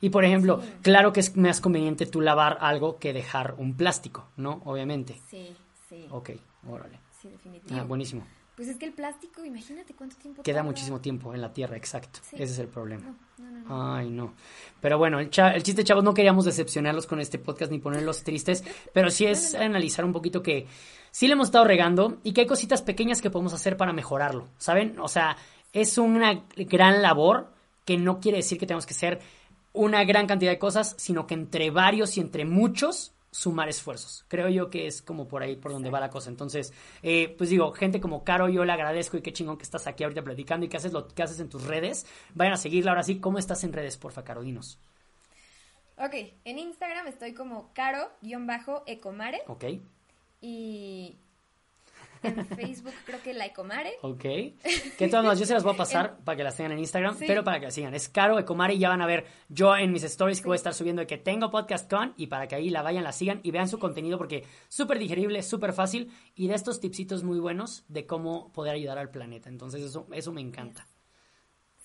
Y 0.00 0.10
por 0.10 0.24
ejemplo, 0.24 0.62
claro 0.82 1.12
que 1.12 1.20
es 1.20 1.36
más 1.36 1.60
conveniente 1.60 2.06
tú 2.06 2.20
lavar 2.20 2.58
algo 2.60 2.98
que 2.98 3.12
dejar 3.12 3.54
un 3.58 3.74
plástico, 3.74 4.28
¿no? 4.36 4.62
Obviamente. 4.64 5.20
Sí, 5.28 5.56
sí. 5.88 6.06
Ok, 6.10 6.30
órale. 6.68 7.00
Sí, 7.20 7.28
definitivamente. 7.28 7.80
Ah, 7.80 7.84
buenísimo. 7.84 8.24
Pues 8.58 8.66
es 8.66 8.76
que 8.76 8.86
el 8.86 8.92
plástico, 8.92 9.44
imagínate 9.44 9.94
cuánto 9.94 10.16
tiempo. 10.16 10.42
Queda 10.42 10.64
muchísimo 10.64 11.00
tiempo 11.00 11.32
en 11.32 11.40
la 11.40 11.52
tierra, 11.52 11.76
exacto. 11.76 12.18
Ese 12.32 12.42
es 12.42 12.58
el 12.58 12.66
problema. 12.66 13.14
Ay, 13.68 14.10
no. 14.10 14.34
Pero 14.80 14.98
bueno, 14.98 15.20
el, 15.20 15.30
el, 15.32 15.62
chiste, 15.62 15.84
chavos, 15.84 16.02
no 16.02 16.12
queríamos 16.12 16.44
decepcionarlos 16.44 17.06
con 17.06 17.20
este 17.20 17.38
podcast 17.38 17.70
ni 17.70 17.78
ponerlos 17.78 18.24
tristes, 18.24 18.64
pero 18.92 19.10
sí 19.10 19.26
es 19.26 19.54
analizar 19.54 20.04
un 20.04 20.12
poquito 20.12 20.42
que 20.42 20.66
sí 21.12 21.28
le 21.28 21.34
hemos 21.34 21.46
estado 21.46 21.66
regando 21.66 22.18
y 22.24 22.32
que 22.32 22.40
hay 22.40 22.46
cositas 22.48 22.82
pequeñas 22.82 23.22
que 23.22 23.30
podemos 23.30 23.52
hacer 23.52 23.76
para 23.76 23.92
mejorarlo, 23.92 24.48
¿saben? 24.58 24.98
O 24.98 25.06
sea, 25.06 25.36
es 25.72 25.96
una 25.96 26.44
gran 26.56 27.00
labor 27.00 27.52
que 27.84 27.96
no 27.96 28.18
quiere 28.18 28.38
decir 28.38 28.58
que 28.58 28.66
tenemos 28.66 28.86
que 28.86 28.94
ser 28.94 29.20
una 29.78 30.02
gran 30.02 30.26
cantidad 30.26 30.50
de 30.50 30.58
cosas, 30.58 30.96
sino 30.98 31.28
que 31.28 31.34
entre 31.34 31.70
varios 31.70 32.16
y 32.16 32.20
entre 32.20 32.44
muchos 32.44 33.14
sumar 33.30 33.68
esfuerzos. 33.68 34.24
Creo 34.26 34.48
yo 34.48 34.70
que 34.70 34.88
es 34.88 35.02
como 35.02 35.28
por 35.28 35.42
ahí 35.42 35.54
por 35.54 35.70
donde 35.70 35.88
va 35.88 36.00
la 36.00 36.10
cosa. 36.10 36.30
Entonces, 36.30 36.72
eh, 37.04 37.32
pues 37.38 37.48
digo, 37.48 37.70
gente 37.70 38.00
como 38.00 38.24
Caro, 38.24 38.48
yo 38.48 38.64
le 38.64 38.72
agradezco 38.72 39.16
y 39.16 39.22
qué 39.22 39.32
chingón 39.32 39.56
que 39.56 39.62
estás 39.62 39.86
aquí 39.86 40.02
ahorita 40.02 40.24
platicando 40.24 40.66
y 40.66 40.68
que 40.68 40.78
haces 40.78 40.92
lo 40.92 41.06
que 41.06 41.22
haces 41.22 41.38
en 41.38 41.48
tus 41.48 41.64
redes. 41.64 42.06
Vayan 42.34 42.54
a 42.54 42.56
seguirla 42.56 42.90
ahora 42.90 43.04
sí. 43.04 43.20
¿Cómo 43.20 43.38
estás 43.38 43.62
en 43.62 43.72
redes, 43.72 43.96
porfa, 43.96 44.24
Caro? 44.24 44.42
Dinos. 44.42 44.80
Ok, 45.96 46.14
en 46.44 46.58
Instagram 46.58 47.06
estoy 47.06 47.32
como 47.32 47.72
caro-ecomare. 47.72 49.42
Ok. 49.46 49.64
Y 50.40 51.16
en 52.22 52.46
Facebook 52.46 52.92
creo 53.04 53.22
que 53.22 53.34
la 53.34 53.46
Ecomare. 53.46 53.92
Ok. 54.02 54.22
Que 54.22 55.08
todas 55.10 55.38
yo 55.38 55.46
se 55.46 55.54
las 55.54 55.62
voy 55.62 55.74
a 55.74 55.76
pasar 55.76 56.18
para 56.24 56.36
que 56.36 56.44
las 56.44 56.56
tengan 56.56 56.72
en 56.72 56.78
Instagram, 56.80 57.16
pero 57.18 57.44
para 57.44 57.58
que 57.58 57.66
las 57.66 57.74
sigan. 57.74 57.94
Es 57.94 58.08
Caro 58.08 58.38
Ecomare 58.38 58.74
y 58.74 58.78
ya 58.78 58.88
van 58.88 59.02
a 59.02 59.06
ver 59.06 59.26
yo 59.48 59.76
en 59.76 59.92
mis 59.92 60.02
stories 60.04 60.40
que 60.40 60.46
voy 60.46 60.54
a 60.54 60.56
estar 60.56 60.74
subiendo 60.74 61.00
de 61.00 61.06
que 61.06 61.18
tengo 61.18 61.50
podcast 61.50 61.90
con 61.90 62.14
y 62.16 62.26
para 62.26 62.48
que 62.48 62.54
ahí 62.54 62.70
la 62.70 62.82
vayan, 62.82 63.04
la 63.04 63.12
sigan 63.12 63.40
y 63.42 63.50
vean 63.50 63.68
su 63.68 63.78
contenido 63.78 64.18
porque 64.18 64.44
súper 64.68 64.98
digerible, 64.98 65.42
súper 65.42 65.72
fácil 65.72 66.12
y 66.34 66.48
de 66.48 66.54
estos 66.54 66.80
tipsitos 66.80 67.22
muy 67.24 67.38
buenos 67.38 67.84
de 67.88 68.06
cómo 68.06 68.52
poder 68.52 68.74
ayudar 68.74 68.98
al 68.98 69.10
planeta. 69.10 69.48
Entonces 69.48 69.82
eso, 69.82 70.06
eso 70.12 70.32
me 70.32 70.40
encanta. 70.40 70.86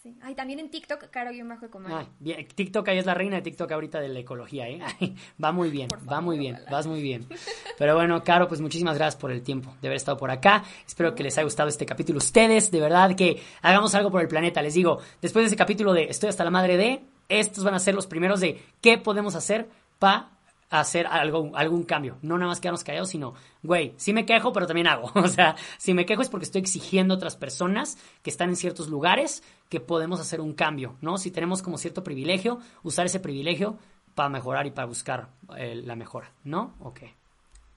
Sí. 0.04 0.18
Ay, 0.22 0.36
también 0.36 0.60
en 0.60 0.70
TikTok, 0.70 1.10
Caro-Bajo 1.10 1.66
Ay, 1.86 2.06
bien. 2.20 2.46
TikTok 2.46 2.86
ahí 2.90 2.98
es 2.98 3.06
la 3.06 3.14
reina 3.14 3.38
de 3.38 3.42
TikTok 3.42 3.72
ahorita 3.72 4.02
de 4.02 4.10
la 4.10 4.20
ecología, 4.20 4.68
¿eh? 4.68 4.82
va 5.42 5.54
muy 5.54 5.70
bien, 5.70 5.88
va 6.12 6.20
muy 6.20 6.38
bien, 6.38 6.60
vas 6.70 6.86
muy 6.86 7.02
bien. 7.02 7.26
Pero 7.78 7.96
bueno, 7.96 8.22
Caro, 8.22 8.50
pues 8.50 8.60
muchísimas 8.60 8.98
gracias 8.98 9.16
por 9.16 9.32
el 9.32 9.42
tiempo 9.44 9.74
de 9.82 9.88
haber 9.88 9.96
estado 9.96 10.18
por 10.18 10.30
acá. 10.30 10.66
Espero 10.86 11.16
que 11.16 11.24
les 11.24 11.38
haya 11.38 11.46
gustado 11.46 11.70
este 11.70 11.86
capítulo. 11.86 12.18
Ustedes, 12.18 12.70
de 12.70 12.82
verdad, 12.82 13.16
que 13.16 13.42
hagamos 13.62 13.96
algo 13.96 14.12
por 14.12 14.20
el 14.20 14.28
planeta. 14.28 14.62
Les 14.62 14.74
digo, 14.74 15.00
después 15.22 15.44
de 15.44 15.48
ese 15.48 15.56
capítulo 15.56 15.94
de 15.94 16.04
Estoy 16.10 16.28
hasta 16.28 16.44
la 16.44 16.52
madre 16.52 16.76
de, 16.76 17.02
estos 17.30 17.64
van 17.64 17.76
a 17.76 17.80
ser 17.80 17.96
los 17.96 18.06
primeros 18.06 18.42
de 18.42 18.62
qué 18.82 18.98
podemos 18.98 19.36
hacer 19.36 19.70
para 20.00 20.32
hacer 20.70 21.08
algo, 21.08 21.52
algún 21.56 21.84
cambio. 21.84 22.18
No 22.22 22.38
nada 22.38 22.50
más 22.50 22.60
quedarnos 22.60 22.84
callados, 22.84 23.10
sino, 23.10 23.34
güey, 23.62 23.94
sí 23.98 24.14
me 24.14 24.26
quejo, 24.26 24.54
pero 24.54 24.68
también 24.68 24.88
hago. 24.88 25.12
O 25.24 25.28
sea, 25.28 25.56
si 25.78 25.94
me 25.94 26.06
quejo 26.06 26.22
es 26.22 26.30
porque 26.30 26.46
estoy 26.46 26.62
exigiendo 26.62 27.14
a 27.14 27.18
otras 27.18 27.36
personas 27.36 27.98
que 28.22 28.30
están 28.30 28.50
en 28.50 28.56
ciertos 28.56 28.90
lugares 28.90 29.44
que 29.70 29.80
podemos 29.80 30.20
hacer 30.20 30.42
un 30.42 30.54
cambio, 30.54 30.98
¿no? 31.02 31.18
Si 31.18 31.32
tenemos 31.32 31.62
como 31.62 31.78
cierto 31.78 32.04
privilegio, 32.04 32.60
usar 32.84 33.06
ese 33.06 33.20
privilegio 33.20 33.78
para 34.16 34.30
mejorar 34.30 34.68
y 34.68 34.72
para 34.72 34.86
buscar 34.86 35.30
eh, 35.58 35.76
la 35.76 35.96
mejora, 35.96 36.32
¿no? 36.44 36.76
Ok. 36.80 37.02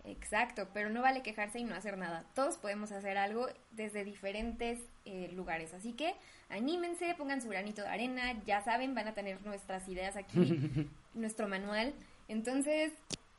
Exacto, 0.07 0.69
pero 0.73 0.89
no 0.89 1.03
vale 1.03 1.23
quejarse 1.23 1.59
y 1.59 1.65
no 1.65 1.75
hacer 1.75 1.99
nada. 1.99 2.25
Todos 2.35 2.59
podemos 2.59 2.93
hacer 2.93 3.19
algo 3.19 3.49
desde 3.73 4.05
diferentes 4.05 4.79
eh, 5.05 5.31
lugares. 5.35 5.75
Así 5.75 5.95
que 5.95 6.15
anímense, 6.49 7.15
pongan 7.17 7.43
su 7.43 7.49
granito 7.49 7.83
de 7.83 7.89
arena. 7.89 8.41
Ya 8.47 8.63
saben, 8.63 8.95
van 8.95 9.09
a 9.09 9.15
tener 9.15 9.45
nuestras 9.45 9.89
ideas 9.89 10.17
aquí, 10.17 10.89
nuestro 11.15 11.49
manual. 11.49 11.93
Entonces, 12.29 12.93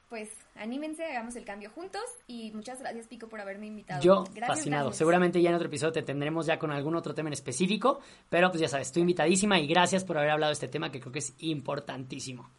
pues 0.09 0.29
anímense, 0.55 1.05
hagamos 1.05 1.35
el 1.35 1.43
cambio 1.43 1.69
juntos 1.69 2.03
y 2.27 2.51
muchas 2.51 2.79
gracias 2.79 3.07
Pico 3.07 3.27
por 3.27 3.41
haberme 3.41 3.67
invitado. 3.67 4.01
Yo 4.01 4.23
fascinado. 4.45 4.93
Seguramente 4.93 5.41
ya 5.41 5.49
en 5.49 5.55
otro 5.55 5.67
episodio 5.67 5.91
te 5.91 6.03
tendremos 6.03 6.45
ya 6.45 6.57
con 6.57 6.71
algún 6.71 6.95
otro 6.95 7.13
tema 7.13 7.29
en 7.29 7.33
específico, 7.33 7.99
pero 8.29 8.49
pues 8.49 8.61
ya 8.61 8.69
sabes, 8.69 8.87
estoy 8.87 9.01
invitadísima 9.01 9.59
y 9.59 9.67
gracias 9.67 10.03
por 10.05 10.17
haber 10.17 10.31
hablado 10.31 10.51
de 10.51 10.53
este 10.53 10.67
tema 10.67 10.91
que 10.91 10.99
creo 10.99 11.11
que 11.11 11.19
es 11.19 11.33
importantísimo. 11.39 12.49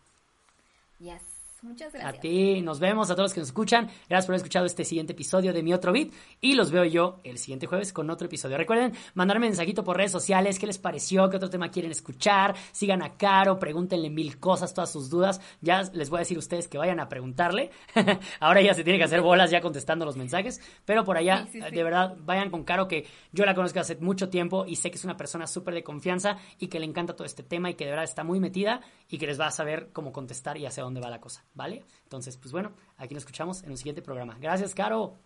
Yes. 0.98 1.37
Muchas 1.62 1.92
gracias. 1.92 2.14
A 2.14 2.20
ti, 2.20 2.62
nos 2.62 2.78
vemos 2.78 3.10
a 3.10 3.14
todos 3.14 3.26
los 3.26 3.34
que 3.34 3.40
nos 3.40 3.48
escuchan. 3.48 3.88
Gracias 4.08 4.26
por 4.26 4.34
haber 4.34 4.36
escuchado 4.36 4.64
este 4.64 4.84
siguiente 4.84 5.12
episodio 5.12 5.52
de 5.52 5.62
Mi 5.62 5.74
Otro 5.74 5.92
Beat. 5.92 6.12
Y 6.40 6.54
los 6.54 6.70
veo 6.70 6.84
yo 6.84 7.18
el 7.24 7.38
siguiente 7.38 7.66
jueves 7.66 7.92
con 7.92 8.08
otro 8.10 8.26
episodio. 8.26 8.56
Recuerden 8.56 8.92
mandarme 9.14 9.46
mensajito 9.46 9.82
por 9.82 9.96
redes 9.96 10.12
sociales. 10.12 10.58
¿Qué 10.58 10.66
les 10.68 10.78
pareció? 10.78 11.28
¿Qué 11.28 11.36
otro 11.36 11.50
tema 11.50 11.70
quieren 11.70 11.90
escuchar? 11.90 12.54
Sigan 12.70 13.02
a 13.02 13.16
Caro, 13.16 13.58
pregúntenle 13.58 14.08
mil 14.08 14.38
cosas, 14.38 14.72
todas 14.72 14.92
sus 14.92 15.10
dudas. 15.10 15.40
Ya 15.60 15.82
les 15.92 16.10
voy 16.10 16.18
a 16.18 16.20
decir 16.20 16.36
a 16.36 16.40
ustedes 16.40 16.68
que 16.68 16.78
vayan 16.78 17.00
a 17.00 17.08
preguntarle. 17.08 17.70
Ahora 18.40 18.62
ya 18.62 18.74
se 18.74 18.84
tiene 18.84 18.98
que 18.98 19.04
hacer 19.04 19.20
bolas 19.20 19.50
ya 19.50 19.60
contestando 19.60 20.04
los 20.04 20.16
mensajes. 20.16 20.60
Pero 20.84 21.04
por 21.04 21.16
allá, 21.16 21.48
de 21.52 21.82
verdad, 21.82 22.16
vayan 22.20 22.50
con 22.50 22.62
Caro, 22.62 22.86
que 22.86 23.06
yo 23.32 23.44
la 23.44 23.56
conozco 23.56 23.80
hace 23.80 23.96
mucho 23.96 24.28
tiempo 24.28 24.64
y 24.64 24.76
sé 24.76 24.90
que 24.92 24.96
es 24.96 25.04
una 25.04 25.16
persona 25.16 25.48
súper 25.48 25.74
de 25.74 25.82
confianza 25.82 26.36
y 26.60 26.68
que 26.68 26.78
le 26.78 26.86
encanta 26.86 27.16
todo 27.16 27.24
este 27.24 27.42
tema 27.42 27.68
y 27.70 27.74
que 27.74 27.84
de 27.84 27.90
verdad 27.90 28.04
está 28.04 28.22
muy 28.22 28.38
metida 28.38 28.80
y 29.08 29.18
que 29.18 29.26
les 29.26 29.40
va 29.40 29.48
a 29.48 29.50
saber 29.50 29.90
cómo 29.92 30.12
contestar 30.12 30.56
y 30.56 30.64
hacia 30.66 30.84
dónde 30.84 31.00
va 31.00 31.10
la 31.10 31.20
cosa. 31.20 31.47
¿Vale? 31.54 31.84
Entonces, 32.04 32.36
pues 32.36 32.52
bueno, 32.52 32.72
aquí 32.96 33.14
nos 33.14 33.22
escuchamos 33.22 33.62
en 33.62 33.70
un 33.70 33.76
siguiente 33.76 34.02
programa. 34.02 34.36
Gracias, 34.38 34.74
Caro. 34.74 35.18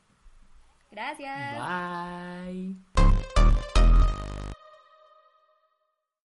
Gracias. 0.90 1.58
Bye. 2.46 2.76